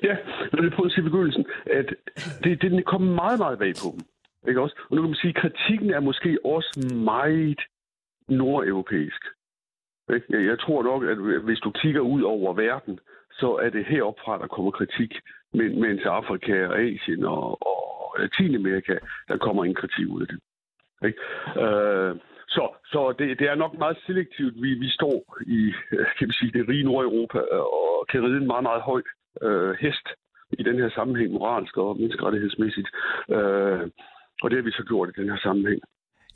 Ja, 0.02 0.16
når 0.52 0.62
vi 0.62 0.70
prøver 0.70 0.86
at 0.86 0.92
sige 0.92 1.04
begyndelsen, 1.04 1.44
at 1.66 1.86
det, 2.44 2.62
det 2.62 2.72
er 2.72 2.82
kommet 2.82 3.14
meget, 3.14 3.38
meget 3.38 3.58
bag 3.58 3.72
på 3.82 3.88
dem. 3.94 4.00
Ikke 4.48 4.60
også? 4.60 4.76
Og 4.90 4.96
nu 4.96 5.02
kan 5.02 5.10
man 5.10 5.22
sige, 5.22 5.34
at 5.36 5.42
kritikken 5.42 5.90
er 5.90 6.00
måske 6.00 6.38
også 6.44 6.70
meget 6.94 7.60
nordeuropæisk. 8.28 9.22
Ikke? 10.14 10.48
Jeg 10.50 10.58
tror 10.58 10.82
nok, 10.82 11.04
at 11.04 11.42
hvis 11.44 11.58
du 11.58 11.70
kigger 11.70 12.00
ud 12.00 12.22
over 12.22 12.52
verden, 12.54 12.98
så 13.32 13.56
er 13.64 13.70
det 13.70 13.84
heropfra, 13.84 14.38
der 14.38 14.46
kommer 14.46 14.70
kritik, 14.70 15.12
men, 15.54 15.80
mens 15.80 16.02
Afrika 16.04 16.66
og 16.66 16.80
Asien 16.80 17.24
og, 17.24 17.66
og 17.66 18.16
Latinamerika, 18.18 18.94
der 19.28 19.36
kommer 19.36 19.64
en 19.64 19.74
kritik 19.74 20.06
ud 20.08 20.22
af 20.22 20.28
det. 20.28 20.38
Ikke? 21.08 21.18
Øh, 21.66 22.16
så 22.56 22.64
så 22.92 23.00
det, 23.18 23.38
det 23.40 23.46
er 23.52 23.54
nok 23.54 23.74
meget 23.78 23.98
selektivt. 24.06 24.54
Vi, 24.62 24.70
vi 24.84 24.88
står 24.98 25.16
i 25.58 25.60
kan 26.18 26.28
vi 26.28 26.34
sige, 26.38 26.52
det 26.56 26.68
rige 26.68 26.84
Nordeuropa 26.88 27.38
og 27.98 28.06
kan 28.10 28.24
ride 28.24 28.36
en 28.42 28.46
meget, 28.52 28.62
meget 28.62 28.82
høj 28.82 29.02
øh, 29.46 29.74
hest 29.80 30.06
i 30.60 30.62
den 30.62 30.76
her 30.80 30.90
sammenhæng, 30.90 31.32
moralsk 31.32 31.76
og 31.76 31.96
menneskerettighedsmæssigt. 31.96 32.88
Øh, 33.36 33.82
og 34.42 34.46
det 34.50 34.56
har 34.58 34.64
vi 34.68 34.70
så 34.70 34.84
gjort 34.88 35.08
i 35.08 35.20
den 35.20 35.28
her 35.30 35.38
sammenhæng. 35.46 35.80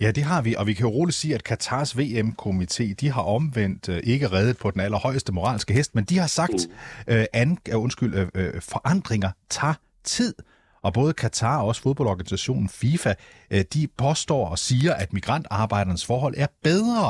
Ja, 0.00 0.10
det 0.10 0.24
har 0.24 0.42
vi, 0.42 0.54
og 0.58 0.66
vi 0.66 0.72
kan 0.72 0.86
jo 0.86 0.92
roligt 0.92 1.16
sige, 1.16 1.34
at 1.34 1.44
Katars 1.44 1.94
VM-komité, 1.98 2.94
de 3.00 3.10
har 3.10 3.22
omvendt 3.22 3.88
øh, 3.88 4.00
ikke 4.12 4.26
reddet 4.26 4.56
på 4.62 4.70
den 4.70 4.80
allerhøjeste 4.80 5.32
moralske 5.32 5.74
hest, 5.74 5.94
men 5.94 6.04
de 6.04 6.18
har 6.18 6.26
sagt, 6.26 6.60
mm. 7.08 7.14
øh, 7.14 7.24
an, 7.32 7.58
uh, 7.74 7.82
undskyld, 7.82 8.14
øh, 8.14 8.26
øh, 8.34 8.60
forandringer 8.72 9.30
tager 9.50 9.74
tid. 10.04 10.34
Og 10.86 10.92
både 11.00 11.12
Katar 11.22 11.60
og 11.60 11.66
også 11.68 11.82
fodboldorganisationen 11.82 12.68
FIFA, 12.80 13.12
øh, 13.54 13.62
de 13.74 13.82
påstår 14.02 14.44
og 14.52 14.58
siger, 14.68 14.92
at 15.02 15.12
migrantarbejdernes 15.12 16.06
forhold 16.06 16.34
er 16.44 16.50
bedre 16.68 17.08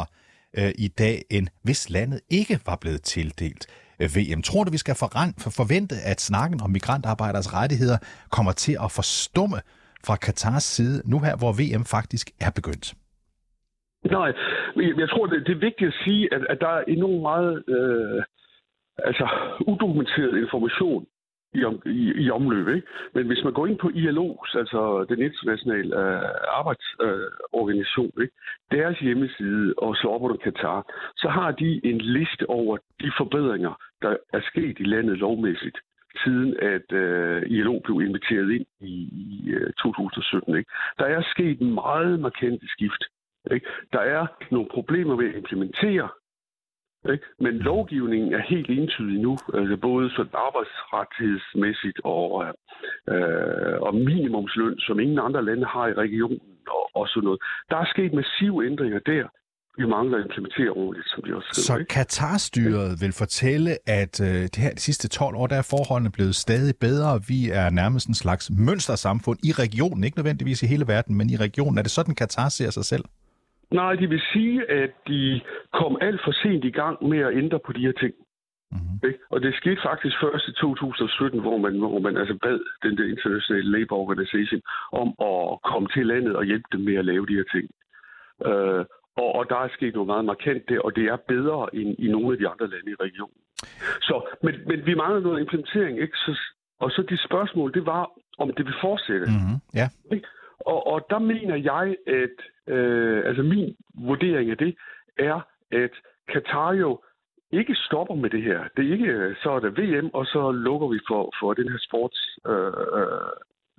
øh, 0.58 0.72
i 0.86 0.88
dag, 1.02 1.16
end 1.36 1.46
hvis 1.66 1.90
landet 1.96 2.20
ikke 2.38 2.56
var 2.66 2.76
blevet 2.82 3.02
tildelt 3.02 3.64
øh, 4.00 4.08
VM. 4.16 4.42
Tror 4.42 4.64
du, 4.64 4.70
vi 4.76 4.82
skal 4.84 4.94
forvente, 5.60 5.94
at 6.10 6.18
snakken 6.20 6.58
om 6.64 6.70
migrantarbejderes 6.70 7.48
rettigheder 7.58 7.98
kommer 8.36 8.52
til 8.52 8.74
at 8.84 8.90
forstumme 8.98 9.58
fra 10.06 10.16
Katars 10.16 10.66
side, 10.76 10.96
nu 11.12 11.16
her, 11.26 11.34
hvor 11.40 11.52
VM 11.60 11.84
faktisk 11.96 12.26
er 12.46 12.52
begyndt? 12.58 12.86
Nej, 14.16 14.30
jeg 15.02 15.08
tror, 15.12 15.26
det, 15.26 15.46
det 15.46 15.52
er 15.56 15.66
vigtigt 15.68 15.88
at 15.92 15.96
sige, 16.04 16.34
at, 16.34 16.42
at 16.52 16.58
der 16.60 16.72
er 16.78 16.82
enormt 16.96 17.22
meget 17.30 17.54
øh, 17.76 18.22
altså, 19.08 19.26
udokumenteret 19.72 20.34
information 20.44 21.06
i, 21.58 21.64
om, 21.64 21.82
i, 21.86 22.12
i 22.24 22.30
omløb. 22.30 22.68
Ikke? 22.68 22.88
Men 23.14 23.26
hvis 23.26 23.44
man 23.44 23.52
går 23.52 23.66
ind 23.66 23.78
på 23.78 23.88
ILO's, 23.88 24.58
altså 24.58 25.06
den 25.08 25.20
internationale 25.22 25.90
øh, 26.00 26.30
arbejdsorganisation, 26.58 28.12
øh, 28.16 28.22
ikke? 28.22 28.34
deres 28.70 28.98
hjemmeside 28.98 29.74
og 29.78 29.96
slår 29.96 30.14
op 30.14 30.22
under 30.22 30.36
Katar, 30.36 30.80
så 31.16 31.28
har 31.28 31.50
de 31.50 31.80
en 31.84 31.98
liste 31.98 32.50
over 32.50 32.76
de 33.00 33.10
forbedringer, 33.16 33.74
der 34.02 34.16
er 34.32 34.40
sket 34.50 34.76
i 34.80 34.84
landet 34.84 35.18
lovmæssigt 35.18 35.78
siden 36.24 36.56
at 36.62 36.92
øh, 36.92 37.42
ILO 37.46 37.80
blev 37.84 38.00
inviteret 38.00 38.50
ind 38.50 38.66
i, 38.80 38.94
i 39.24 39.50
øh, 39.50 39.72
2017. 39.72 40.56
Ikke? 40.56 40.70
Der 40.98 41.04
er 41.04 41.22
sket 41.22 41.60
en 41.60 41.74
meget 41.74 42.20
markant 42.20 42.62
skift. 42.70 43.02
Ikke? 43.50 43.66
Der 43.92 44.00
er 44.00 44.26
nogle 44.50 44.68
problemer 44.68 45.16
ved 45.16 45.28
at 45.28 45.36
implementere, 45.36 46.08
ikke? 47.12 47.24
men 47.40 47.54
lovgivningen 47.70 48.32
er 48.34 48.42
helt 48.52 48.70
entydig 48.70 49.18
nu, 49.20 49.32
altså 49.54 49.76
både 49.76 50.10
sådan 50.10 50.38
arbejdsrettighedsmæssigt 50.46 51.98
og, 52.04 52.28
øh, 53.12 53.76
og 53.86 53.94
minimumsløn, 53.94 54.78
som 54.78 55.00
ingen 55.00 55.18
andre 55.18 55.44
lande 55.44 55.66
har 55.66 55.86
i 55.88 55.98
regionen 56.04 56.40
og, 56.76 56.84
og 56.94 57.08
sådan 57.08 57.24
noget. 57.24 57.40
Der 57.70 57.76
er 57.76 57.86
sket 57.94 58.12
massive 58.12 58.66
ændringer 58.66 58.98
der, 58.98 59.24
vi 59.78 59.86
mangler 59.86 60.18
at 60.18 60.24
implementere 60.24 60.70
ordentligt, 60.70 61.08
som 61.12 61.22
de 61.24 61.36
også 61.36 61.48
skriver. 61.52 61.78
Så 61.80 61.84
Katar-styret 61.94 63.00
vil 63.00 63.12
fortælle, 63.12 63.70
at 63.86 64.20
øh, 64.20 64.42
det 64.42 64.56
her 64.56 64.70
de 64.70 64.80
sidste 64.80 65.08
12 65.08 65.36
år, 65.36 65.46
der 65.46 65.56
er 65.56 65.66
forholdene 65.70 66.10
blevet 66.10 66.34
stadig 66.34 66.74
bedre. 66.80 67.20
Vi 67.28 67.50
er 67.50 67.70
nærmest 67.70 68.08
en 68.08 68.14
slags 68.14 68.50
mønstersamfund 68.66 69.38
i 69.48 69.52
regionen, 69.52 70.04
ikke 70.04 70.18
nødvendigvis 70.18 70.62
i 70.62 70.66
hele 70.66 70.86
verden, 70.86 71.16
men 71.16 71.30
i 71.30 71.36
regionen. 71.36 71.78
Er 71.78 71.82
det 71.82 71.90
sådan, 71.90 72.14
Katar 72.14 72.48
ser 72.48 72.70
sig 72.70 72.84
selv? 72.84 73.04
Nej, 73.70 73.94
de 73.94 74.08
vil 74.08 74.22
sige, 74.32 74.70
at 74.70 74.90
de 75.08 75.40
kom 75.72 75.98
alt 76.00 76.20
for 76.24 76.32
sent 76.32 76.64
i 76.64 76.70
gang 76.70 77.08
med 77.08 77.18
at 77.18 77.36
ændre 77.36 77.58
på 77.66 77.72
de 77.72 77.80
her 77.80 77.92
ting. 77.92 78.14
Mm-hmm. 78.72 79.14
Og 79.30 79.42
det 79.42 79.54
skete 79.54 79.80
faktisk 79.82 80.16
først 80.20 80.48
i 80.48 80.52
2017, 80.52 81.40
hvor 81.40 81.58
man, 81.58 81.78
hvor 81.78 81.98
man 81.98 82.16
altså 82.16 82.38
bad 82.42 82.60
den 82.82 82.98
der 82.98 83.04
internationale 83.04 83.70
labor 83.78 83.96
organization 83.96 84.62
om 84.92 85.08
at 85.30 85.62
komme 85.70 85.88
til 85.88 86.06
landet 86.06 86.36
og 86.36 86.44
hjælpe 86.44 86.68
dem 86.72 86.80
med 86.80 86.94
at 86.94 87.04
lave 87.04 87.26
de 87.26 87.38
her 87.40 87.48
ting. 87.54 87.66
Øh, 88.48 88.84
og, 89.16 89.28
og 89.38 89.44
der 89.50 89.56
er 89.56 89.68
sket 89.68 89.94
noget 89.94 90.06
meget 90.06 90.24
markant 90.24 90.68
der, 90.68 90.80
og 90.80 90.96
det 90.96 91.04
er 91.04 91.16
bedre 91.16 91.74
end 91.74 91.94
i 91.98 92.08
nogle 92.08 92.32
af 92.32 92.38
de 92.38 92.48
andre 92.48 92.66
lande 92.72 92.90
i 92.90 93.00
regionen. 93.06 93.40
Så, 94.08 94.16
men, 94.42 94.54
men 94.66 94.86
vi 94.86 94.94
mangler 94.94 95.20
noget 95.20 95.40
implementering, 95.40 96.00
ikke? 96.00 96.16
Så, 96.16 96.40
og 96.80 96.90
så 96.90 97.02
de 97.10 97.16
spørgsmål, 97.28 97.74
det 97.74 97.86
var, 97.86 98.10
om 98.38 98.52
det 98.56 98.66
vil 98.66 98.74
fortsætte. 98.80 99.26
Mm-hmm. 99.26 99.58
Ja. 99.74 99.88
Og, 100.60 100.86
og 100.86 101.06
der 101.10 101.18
mener 101.18 101.56
jeg, 101.56 101.96
at 102.06 102.36
øh, 102.68 103.22
altså 103.26 103.42
min 103.42 103.76
vurdering 103.94 104.50
af 104.50 104.56
det 104.56 104.76
er, 105.18 105.40
at 105.72 105.90
Katar 106.28 106.72
jo 106.72 107.02
ikke 107.52 107.74
stopper 107.74 108.14
med 108.14 108.30
det 108.30 108.42
her. 108.42 108.68
Det 108.76 108.86
er 108.86 108.92
ikke, 108.92 109.36
så 109.42 109.50
er 109.50 109.60
der 109.60 109.70
VM, 109.70 110.10
og 110.12 110.26
så 110.26 110.52
lukker 110.52 110.88
vi 110.88 110.98
for, 111.08 111.32
for 111.40 111.54
den 111.54 111.68
her 111.68 111.78
sports, 111.78 112.38
øh, 112.46 112.72
øh, 112.98 113.30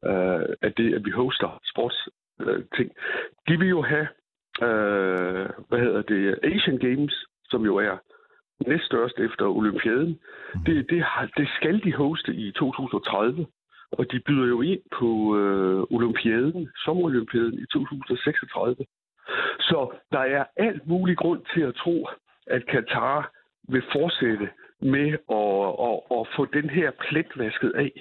øh 0.09 0.55
at, 0.61 0.77
det, 0.77 0.93
at 0.93 1.05
vi 1.05 1.11
hoster 1.11 1.61
sports 1.71 2.09
øh, 2.41 2.63
ting. 2.75 2.91
De 3.47 3.59
vil 3.59 3.69
jo 3.69 3.81
have 3.81 4.07
øh, 4.61 5.49
hvad 5.69 5.79
hedder 5.79 6.01
det, 6.01 6.39
Asian 6.43 6.77
Games, 6.77 7.25
som 7.49 7.65
jo 7.65 7.75
er 7.75 7.97
næststørst 8.67 9.19
efter 9.19 9.45
Olympiaden. 9.45 10.19
Mm. 10.53 10.63
Det, 10.65 10.89
det, 10.89 11.03
har, 11.03 11.29
det 11.37 11.47
skal 11.57 11.83
de 11.83 11.93
hoste 11.93 12.33
i 12.33 12.51
2030, 12.51 13.45
og 13.91 14.11
de 14.11 14.19
byder 14.19 14.47
jo 14.47 14.61
ind 14.61 14.81
på 14.99 15.37
øh, 15.37 15.83
Olympiaden, 15.89 16.69
sommerolympiaden 16.85 17.53
i 17.53 17.65
2036. 17.73 18.75
Så 19.59 19.95
der 20.11 20.19
er 20.19 20.43
alt 20.57 20.87
mulig 20.87 21.17
grund 21.17 21.41
til 21.53 21.61
at 21.61 21.75
tro, 21.75 22.07
at 22.47 22.65
Katar 22.65 23.31
vil 23.69 23.83
fortsætte 23.91 24.49
med 24.81 25.09
at, 25.41 25.67
at, 25.89 25.97
at 26.19 26.27
få 26.35 26.45
den 26.45 26.69
her 26.69 26.91
plet 26.91 27.31
vasket 27.35 27.71
af. 27.75 27.91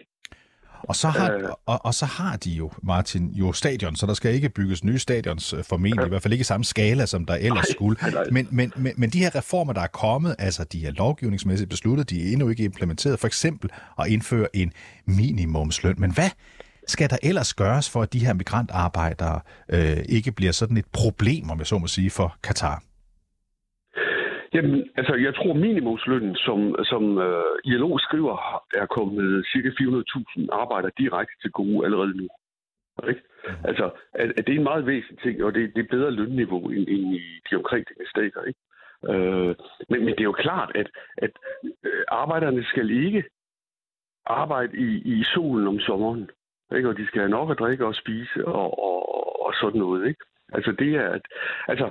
Og 0.83 0.97
så, 0.97 1.09
har, 1.09 1.33
øh, 1.33 1.49
og, 1.67 1.85
og 1.85 1.95
så 1.95 2.07
har 2.07 2.37
de 2.37 2.51
jo, 2.51 2.71
Martin, 2.83 3.31
jo 3.33 3.53
stadion, 3.53 3.97
så 3.97 4.07
der 4.07 4.15
skal 4.15 4.35
ikke 4.35 4.49
bygges 4.49 4.85
nye 4.85 4.99
stadions 4.99 5.53
øh, 5.53 5.65
formentlig, 5.65 6.01
øh, 6.01 6.07
i 6.07 6.09
hvert 6.09 6.23
fald 6.23 6.33
ikke 6.33 6.41
i 6.41 6.45
samme 6.45 6.65
skala, 6.65 7.07
som 7.07 7.25
der 7.25 7.35
ellers 7.35 7.67
nej, 7.69 7.73
skulle. 7.73 7.99
Nej. 8.03 8.25
Men, 8.33 8.49
men, 8.51 8.73
men, 8.77 8.93
men 8.97 9.11
de 9.11 9.19
her 9.19 9.35
reformer, 9.35 9.73
der 9.73 9.81
er 9.81 9.87
kommet, 9.87 10.37
altså 10.39 10.65
de 10.65 10.87
er 10.87 10.91
lovgivningsmæssigt 10.91 11.71
besluttet, 11.71 12.11
de 12.11 12.29
er 12.29 12.33
endnu 12.33 12.49
ikke 12.49 12.65
implementeret, 12.65 13.21
for 13.21 13.27
eksempel 13.27 13.71
at 13.99 14.07
indføre 14.07 14.57
en 14.57 14.73
minimumsløn. 15.07 15.95
Men 15.99 16.11
hvad 16.11 16.31
skal 16.87 17.11
der 17.11 17.17
ellers 17.23 17.55
gøres 17.55 17.91
for, 17.91 18.03
at 18.03 18.12
de 18.12 18.27
her 18.27 18.35
migrantarbejdere 18.35 19.41
øh, 19.69 19.97
ikke 20.09 20.33
bliver 20.33 20.53
sådan 20.53 20.77
et 20.77 20.87
problem, 20.93 21.51
om 21.51 21.59
jeg 21.59 21.67
så 21.67 21.79
må 21.79 21.87
sige, 21.87 22.11
for 22.11 22.37
Katar? 22.43 22.83
Jamen, 24.55 24.91
altså, 24.97 25.15
jeg 25.15 25.35
tror 25.35 25.53
minimumslønnen, 25.53 26.37
som, 26.37 26.85
som 26.85 27.17
uh, 27.17 27.57
ILO 27.65 27.99
skriver, 27.99 28.63
er 28.75 28.87
kommet 28.87 29.47
cirka 29.53 29.69
400.000 29.69 30.47
arbejdere 30.53 30.93
direkte 30.99 31.35
til 31.43 31.51
gode 31.51 31.85
allerede 31.85 32.17
nu. 32.17 32.29
Ikke? 33.09 33.23
Mm. 33.45 33.53
Altså, 33.65 33.91
at, 34.13 34.29
at 34.39 34.47
det 34.47 34.53
er 34.53 34.59
en 34.59 34.71
meget 34.73 34.87
væsentlig 34.87 35.19
ting, 35.19 35.45
og 35.45 35.55
det, 35.55 35.73
det 35.75 35.83
er 35.83 35.97
bedre 35.97 36.11
lønniveau 36.11 36.69
end, 36.69 36.89
end 36.89 37.15
i 37.15 37.41
de 37.51 37.57
omkringliggende 37.57 38.11
stater. 38.11 38.43
Ikke? 38.43 38.61
Uh, 39.09 39.55
men, 39.91 39.99
men 40.05 40.09
det 40.15 40.21
er 40.21 40.33
jo 40.33 40.43
klart, 40.47 40.71
at, 40.75 40.89
at 41.17 41.31
uh, 41.63 42.03
arbejderne 42.09 42.65
skal 42.65 42.91
ikke 42.91 43.25
arbejde 44.27 44.77
i, 44.77 45.19
i 45.19 45.25
solen 45.35 45.67
om 45.67 45.79
sommeren. 45.81 46.31
Ikke? 46.77 46.89
Og 46.89 46.97
de 46.97 47.07
skal 47.07 47.21
have 47.21 47.31
nok 47.31 47.51
at 47.51 47.59
drikke 47.59 47.87
og 47.87 47.95
spise 47.95 48.45
og, 48.47 48.79
og, 48.85 49.47
og 49.47 49.55
sådan 49.61 49.81
noget. 49.81 50.09
Ikke? 50.09 50.21
Altså, 50.53 50.73
det 50.73 50.95
er, 50.95 51.09
at, 51.09 51.23
altså, 51.69 51.91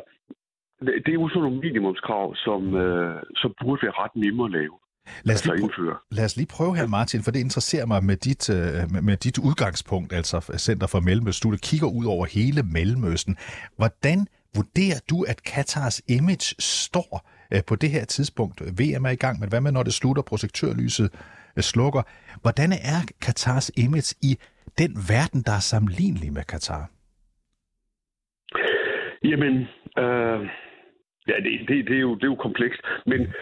det 0.82 1.08
er 1.08 1.14
jo 1.14 1.30
sådan 1.30 1.42
nogle 1.42 1.60
minimumskrav, 1.60 2.36
som, 2.36 2.76
øh, 2.76 3.24
som 3.36 3.54
burde 3.62 3.82
være 3.84 3.92
ret 3.92 4.16
nemme 4.16 4.46
at 4.46 4.52
lave. 4.52 4.76
Lad 5.24 5.36
os, 5.36 5.46
lige 5.46 5.70
prøve, 5.76 5.96
lad 6.12 6.26
os 6.26 6.38
lige 6.38 6.48
prøve 6.58 6.76
her, 6.78 6.88
Martin, 6.88 7.24
for 7.24 7.32
det 7.32 7.40
interesserer 7.40 7.86
mig 7.86 8.04
med 8.04 8.18
dit, 8.18 8.50
øh, 8.50 8.56
med, 8.94 9.02
med 9.02 9.18
dit 9.18 9.38
udgangspunkt, 9.38 10.14
altså 10.14 10.38
Center 10.58 10.88
for 10.88 11.00
Mellemøsten. 11.00 11.52
Du 11.52 11.58
kigger 11.58 11.88
ud 11.88 12.06
over 12.06 12.26
hele 12.26 12.64
Mellemøsten. 12.64 13.38
Hvordan 13.78 14.28
vurderer 14.56 15.00
du, 15.10 15.24
at 15.24 15.44
Katars 15.44 16.02
image 16.10 16.56
står 16.60 17.30
øh, 17.54 17.62
på 17.68 17.76
det 17.76 17.90
her 17.90 18.06
tidspunkt? 18.06 18.62
VM 18.62 19.06
er 19.06 19.10
i 19.10 19.16
gang, 19.16 19.40
men 19.40 19.50
hvad 19.50 19.62
med, 19.62 19.72
når 19.72 19.84
det 19.84 19.94
slutter, 19.94 20.24
projektørlyset 20.24 21.10
øh, 21.58 21.64
slukker? 21.64 22.02
Hvordan 22.42 22.72
er 22.72 23.00
Katars 23.22 23.72
image 23.78 24.16
i 24.22 24.38
den 24.78 24.92
verden, 25.10 25.42
der 25.42 25.52
er 25.52 25.66
sammenlignelig 25.74 26.34
med 26.34 26.44
Katar? 26.44 26.90
Jamen, 29.24 29.54
øh, 30.04 30.40
Ja, 31.28 31.36
det, 31.46 31.68
det, 31.68 31.88
det, 31.88 31.96
er 31.96 32.02
jo, 32.02 32.16
det 32.16 32.24
er 32.24 32.34
jo 32.36 32.36
komplekst. 32.36 32.82
Men 33.06 33.34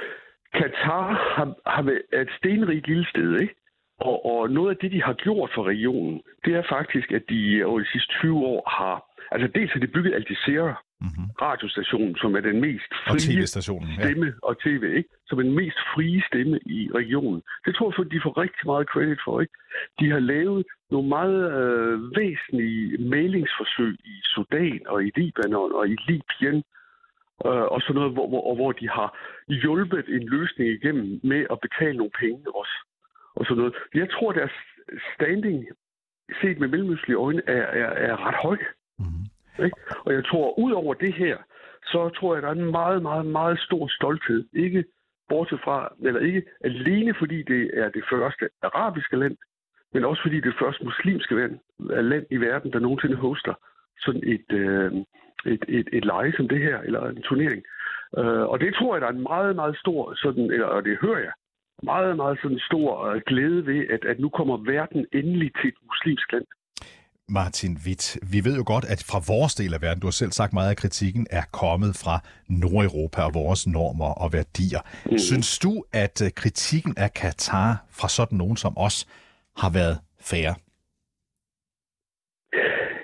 Katar 0.53 1.05
har, 1.35 1.69
har 1.75 1.81
været 1.81 2.21
et 2.21 2.29
stenrigt 2.37 2.87
lille 2.87 3.05
sted, 3.09 3.39
ikke? 3.39 3.55
Og, 3.99 4.25
og 4.25 4.49
noget 4.49 4.69
af 4.69 4.77
det, 4.77 4.91
de 4.91 5.03
har 5.03 5.13
gjort 5.13 5.51
for 5.55 5.63
regionen, 5.63 6.21
det 6.45 6.53
er 6.55 6.63
faktisk, 6.69 7.11
at 7.11 7.23
de 7.29 7.63
over 7.65 7.79
de 7.79 7.91
sidste 7.91 8.13
20 8.21 8.37
år 8.37 8.69
har... 8.69 8.95
Altså 9.31 9.47
dels 9.55 9.71
har 9.71 9.79
de 9.79 9.87
bygget 9.87 10.13
Al 10.13 10.25
Jazeera, 10.29 10.75
mm-hmm. 11.01 11.27
radiostationen, 11.41 12.15
som 12.15 12.35
er 12.35 12.41
den 12.41 12.61
mest 12.61 12.91
Og 12.91 12.97
frie 13.07 13.19
tv-stationen. 13.19 13.89
Ja. 13.89 14.03
stemme, 14.03 14.33
og 14.43 14.53
tv, 14.65 14.83
ikke? 14.99 15.09
Som 15.27 15.39
er 15.39 15.43
den 15.43 15.55
mest 15.55 15.79
frie 15.93 16.23
stemme 16.29 16.59
i 16.65 16.89
regionen. 16.95 17.41
Det 17.65 17.75
tror 17.75 17.87
jeg, 17.97 18.11
de 18.11 18.19
får 18.23 18.37
rigtig 18.37 18.65
meget 18.65 18.87
credit 18.87 19.19
for, 19.25 19.41
ikke? 19.41 19.53
De 19.99 20.09
har 20.09 20.19
lavet 20.19 20.65
nogle 20.91 21.09
meget 21.09 21.39
øh, 21.59 21.95
væsentlige 22.21 22.97
mailingsforsøg 23.13 23.95
i 24.13 24.15
Sudan 24.33 24.81
og 24.87 25.03
i 25.07 25.11
Libanon 25.15 25.71
og 25.79 25.89
i 25.89 25.95
Libyen, 26.07 26.63
øh, 27.45 27.65
og 27.73 27.81
sådan 27.81 27.95
noget, 27.95 28.13
hvor, 28.13 28.27
hvor, 28.27 28.55
hvor 28.55 28.71
de 28.71 28.89
har 28.89 29.17
hjulpet 29.47 30.05
en 30.07 30.25
løsning 30.35 30.69
igennem 30.69 31.19
med 31.23 31.45
at 31.51 31.59
betale 31.65 31.97
nogle 31.97 32.17
penge 32.19 32.55
også. 32.55 32.75
Og 33.35 33.45
sådan 33.45 33.57
noget. 33.57 33.75
Jeg 33.93 34.09
tror, 34.09 34.31
deres 34.31 34.55
standing, 35.15 35.65
set 36.41 36.59
med 36.59 36.67
mellemøstlige 36.67 37.17
øjne, 37.17 37.41
er, 37.47 37.65
er, 37.81 37.89
er 38.09 38.27
ret 38.27 38.35
høj. 38.35 38.57
Mm. 38.99 39.23
Ikke? 39.65 39.77
Og 40.05 40.13
jeg 40.13 40.25
tror, 40.25 40.59
ud 40.59 40.71
over 40.71 40.93
det 40.93 41.13
her, 41.13 41.37
så 41.85 42.09
tror 42.09 42.33
jeg, 42.33 42.41
der 42.41 42.49
er 42.49 42.51
en 42.51 42.71
meget, 42.71 43.01
meget, 43.01 43.25
meget 43.25 43.59
stor 43.59 43.87
stolthed. 43.87 44.45
Ikke 44.53 44.83
bortset 45.29 45.59
fra, 45.63 45.93
eller 46.07 46.19
ikke 46.19 46.43
alene 46.63 47.13
fordi 47.19 47.43
det 47.43 47.71
er 47.73 47.89
det 47.89 48.03
første 48.11 48.49
arabiske 48.61 49.17
land, 49.17 49.37
men 49.93 50.05
også 50.05 50.21
fordi 50.21 50.35
det 50.35 50.43
det 50.43 50.61
første 50.61 50.83
muslimske 50.83 51.35
land, 51.35 51.59
land 52.11 52.25
i 52.31 52.37
verden, 52.37 52.73
der 52.73 52.79
nogensinde 52.79 53.15
hoster 53.15 53.53
sådan 53.99 54.23
et, 54.23 54.51
øh, 54.51 54.91
et, 55.45 55.63
et, 55.67 55.87
et 55.93 56.05
leje 56.05 56.33
som 56.37 56.47
det 56.47 56.59
her, 56.61 56.77
eller 56.79 57.09
en 57.09 57.21
turnering. 57.21 57.63
Øh, 58.17 58.43
og 58.51 58.59
det 58.59 58.75
tror 58.75 58.95
jeg, 58.95 59.01
der 59.01 59.07
er 59.07 59.11
en 59.11 59.27
meget, 59.33 59.55
meget 59.55 59.77
stor, 59.77 60.13
sådan, 60.15 60.51
eller, 60.51 60.65
og 60.65 60.83
det 60.85 60.97
hører 61.01 61.19
jeg, 61.19 61.33
meget, 61.83 62.15
meget 62.15 62.39
sådan 62.41 62.59
stor 62.59 63.05
øh, 63.09 63.21
glæde 63.25 63.65
ved, 63.65 63.81
at, 63.89 64.05
at 64.05 64.19
nu 64.19 64.29
kommer 64.29 64.57
verden 64.57 65.05
endelig 65.13 65.51
til 65.61 65.67
et 65.67 65.79
muslimsk 65.89 66.31
land. 66.31 66.45
Martin 67.29 67.77
Witt, 67.85 68.17
vi 68.33 68.39
ved 68.47 68.55
jo 68.57 68.63
godt, 68.73 68.85
at 68.93 69.03
fra 69.09 69.19
vores 69.33 69.55
del 69.55 69.73
af 69.73 69.81
verden, 69.81 70.01
du 70.01 70.07
har 70.07 70.17
selv 70.21 70.31
sagt 70.31 70.53
meget 70.53 70.69
af 70.69 70.77
kritikken, 70.77 71.27
er 71.31 71.45
kommet 71.61 71.91
fra 72.03 72.15
Nordeuropa 72.61 73.21
og 73.27 73.33
vores 73.33 73.67
normer 73.67 74.11
og 74.23 74.33
værdier. 74.33 74.81
Mm. 75.05 75.17
Synes 75.17 75.59
du, 75.59 75.83
at 75.93 76.15
øh, 76.25 76.29
kritikken 76.41 76.93
af 76.97 77.09
Katar 77.13 77.85
fra 77.99 78.07
sådan 78.07 78.37
nogen 78.37 78.57
som 78.57 78.73
os 78.77 78.97
har 79.61 79.71
været 79.79 79.97
fair? 80.29 80.49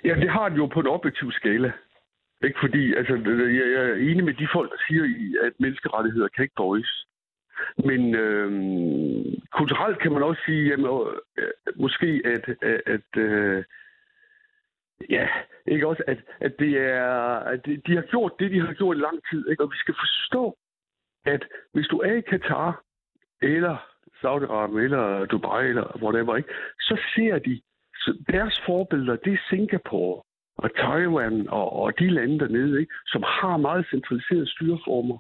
Ja, 0.08 0.14
det 0.24 0.30
har 0.30 0.50
den 0.50 0.58
jo 0.58 0.66
på 0.66 0.80
en 0.80 0.88
objektiv 0.88 1.32
skala. 1.32 1.72
Ikke 2.44 2.60
fordi, 2.60 2.94
altså, 2.94 3.14
øh, 3.14 3.56
jeg 3.56 3.90
er 3.90 3.94
enig 3.94 4.24
med 4.24 4.34
de 4.34 4.48
folk, 4.54 4.72
der 4.72 4.78
siger, 4.88 5.04
at 5.44 5.54
menneskerettigheder 5.60 6.28
kan 6.28 6.44
ikke 6.44 6.56
bøjes. 6.56 7.06
Men 7.86 8.16
øh, 8.16 8.52
kulturelt 9.52 10.00
kan 10.00 10.12
man 10.12 10.24
også 10.24 10.42
sige, 10.46 10.70
jamen, 10.70 11.08
øh, 11.38 11.52
måske, 11.76 12.22
at, 12.26 12.50
at, 12.62 12.82
at 12.86 13.22
øh, 13.22 13.64
ja, 15.10 15.28
ikke 15.68 15.88
også, 15.88 16.04
at, 16.08 16.18
at 16.40 16.54
det 16.60 16.78
er, 16.78 17.14
at 17.54 17.66
de 17.66 17.96
har 17.96 18.02
gjort 18.02 18.34
det, 18.40 18.52
de 18.52 18.60
har 18.60 18.74
gjort 18.74 18.98
i 18.98 19.00
lang 19.00 19.20
tid, 19.32 19.50
ikke? 19.50 19.64
og 19.64 19.72
vi 19.72 19.78
skal 19.78 19.96
forstå, 20.00 20.58
at 21.26 21.48
hvis 21.74 21.88
du 21.88 21.98
er 21.98 22.14
i 22.14 22.22
Katar, 22.22 22.84
eller 23.42 23.78
Saudi-Arabien, 24.22 24.84
eller 24.84 25.26
Dubai, 25.26 25.68
eller 25.68 26.04
whatever, 26.04 26.36
ikke? 26.36 26.54
så 26.80 27.02
ser 27.16 27.40
de, 27.40 27.62
så 27.96 28.24
deres 28.32 28.62
forbilleder, 28.66 29.16
det 29.16 29.34
er 29.34 29.46
Singapore, 29.50 30.24
og 30.64 30.76
Taiwan 30.76 31.50
og, 31.50 31.74
og 31.82 32.00
de 32.00 32.10
lande 32.10 32.40
dernede, 32.40 32.80
ikke? 32.80 32.94
som 33.08 33.24
har 33.24 33.58
meget 33.58 33.86
centraliserede 33.90 34.52
styreformer, 34.52 35.18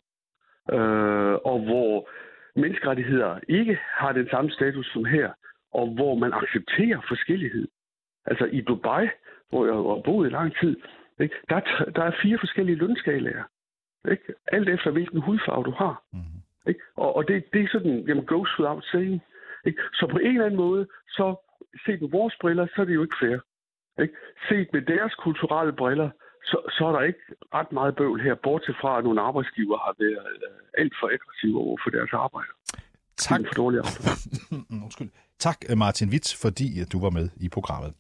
øh, 0.75 1.36
og 1.52 1.60
hvor 1.67 2.10
menneskerettigheder 2.56 3.39
ikke 3.47 3.80
har 4.02 4.12
den 4.12 4.28
samme 4.30 4.52
status 4.52 4.88
som 4.93 5.06
her, 5.06 5.30
og 5.73 5.88
hvor 5.88 6.15
man 6.15 6.34
accepterer 6.34 7.02
forskellighed. 7.08 7.67
Altså 8.25 8.45
i 8.45 8.62
Dubai, 8.62 9.08
hvor 9.49 9.65
jeg 9.65 9.73
har 9.73 10.02
boet 10.06 10.28
i 10.28 10.32
lang 10.32 10.56
tid, 10.60 10.75
ikke? 11.19 11.36
Der, 11.49 11.60
der 11.95 12.04
er 12.04 12.19
fire 12.21 12.38
forskellige 12.39 12.75
lønskalaer. 12.75 13.43
Ikke? 14.12 14.34
Alt 14.47 14.69
efter 14.69 14.91
hvilken 14.91 15.21
hudfarve 15.21 15.63
du 15.63 15.71
har. 15.71 16.04
Mm-hmm. 16.13 16.39
Ikke? 16.67 16.80
Og, 16.95 17.15
og 17.15 17.28
det, 17.28 17.43
det 17.54 17.62
er 17.62 17.67
sådan, 17.71 17.99
jamen 18.08 18.25
goes 18.25 18.60
without 18.60 18.84
saying. 18.84 19.21
Ikke? 19.65 19.82
Så 19.93 20.08
på 20.12 20.17
en 20.17 20.28
eller 20.28 20.45
anden 20.45 20.58
måde, 20.58 20.88
så 21.08 21.36
set 21.86 22.02
med 22.02 22.10
vores 22.10 22.36
briller, 22.41 22.67
så 22.75 22.82
er 22.82 22.86
det 22.86 22.95
jo 22.95 23.02
ikke 23.02 23.19
fair. 23.21 23.39
Ikke? 24.03 24.13
Set 24.49 24.67
med 24.73 24.81
deres 24.81 25.13
kulturelle 25.25 25.73
briller, 25.81 26.09
så, 26.49 26.57
så 26.75 26.81
er 26.88 26.91
der 26.91 27.01
ikke 27.01 27.23
ret 27.53 27.71
meget 27.71 27.95
bøvl 27.95 28.21
her, 28.21 28.35
bortset 28.43 28.75
fra, 28.81 28.97
at 28.97 29.03
nogle 29.03 29.21
arbejdsgiver 29.21 29.77
har 29.77 29.95
været 29.99 30.38
øh, 30.47 30.81
alt 30.81 30.93
for 30.99 31.07
aggressive 31.15 31.57
over 31.65 31.77
for 31.83 31.89
deres 31.89 32.13
arbejde. 32.13 32.51
Tak. 33.17 33.39
For 33.47 33.53
dårlig 33.53 33.79
Undskyld. 34.85 35.09
Tak, 35.39 35.57
Martin 35.77 36.09
Witt, 36.09 36.27
fordi 36.41 36.67
du 36.93 36.99
var 36.99 37.09
med 37.09 37.29
i 37.38 37.49
programmet. 37.49 37.93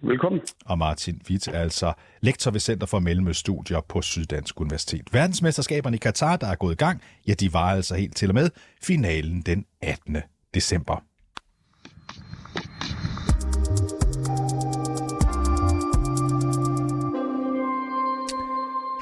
Velkommen. 0.00 0.40
Og 0.66 0.78
Martin 0.78 1.20
Witt 1.30 1.48
er 1.48 1.60
altså 1.60 1.92
lektor 2.20 2.50
ved 2.50 2.60
Center 2.60 2.86
for 2.86 2.98
Mellemøststudier 2.98 3.80
på 3.88 4.02
Syddansk 4.02 4.60
Universitet. 4.60 5.08
Verdensmesterskaberne 5.12 5.96
i 5.96 5.98
Katar, 5.98 6.36
der 6.36 6.46
er 6.46 6.54
gået 6.54 6.72
i 6.72 6.76
gang, 6.76 7.02
ja, 7.28 7.32
de 7.32 7.52
var 7.52 7.70
altså 7.70 7.94
helt 7.94 8.16
til 8.16 8.28
og 8.28 8.34
med 8.34 8.50
finalen 8.82 9.42
den 9.42 9.66
18. 9.82 10.16
december. 10.54 10.96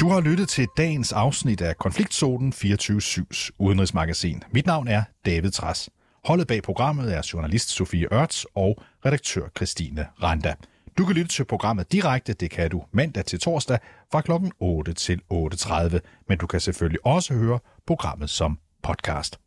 Du 0.03 0.09
har 0.09 0.21
lyttet 0.21 0.49
til 0.49 0.69
dagens 0.77 1.13
afsnit 1.13 1.61
af 1.61 1.79
Konfliktzonen 1.79 2.53
24-7's 2.57 3.51
udenrigsmagasin. 3.59 4.43
Mit 4.51 4.67
navn 4.67 4.89
er 4.89 5.03
David 5.27 5.51
Tras. 5.51 5.91
Holdet 6.25 6.47
bag 6.47 6.63
programmet 6.63 7.15
er 7.15 7.29
journalist 7.33 7.69
Sofie 7.69 8.13
Ørts 8.13 8.47
og 8.55 8.83
redaktør 9.07 9.49
Christine 9.57 10.07
Randa. 10.23 10.55
Du 10.99 11.05
kan 11.05 11.15
lytte 11.15 11.29
til 11.29 11.45
programmet 11.45 11.93
direkte, 11.93 12.33
det 12.33 12.51
kan 12.51 12.71
du 12.71 12.83
mandag 12.93 13.25
til 13.25 13.41
torsdag 13.41 13.79
fra 14.13 14.21
kl. 14.21 14.31
8 14.61 14.93
til 14.93 15.21
8.30, 15.33 15.99
men 16.29 16.39
du 16.39 16.47
kan 16.47 16.61
selvfølgelig 16.61 17.07
også 17.07 17.35
høre 17.35 17.59
programmet 17.87 18.31
som 18.31 18.59
podcast. 18.83 19.39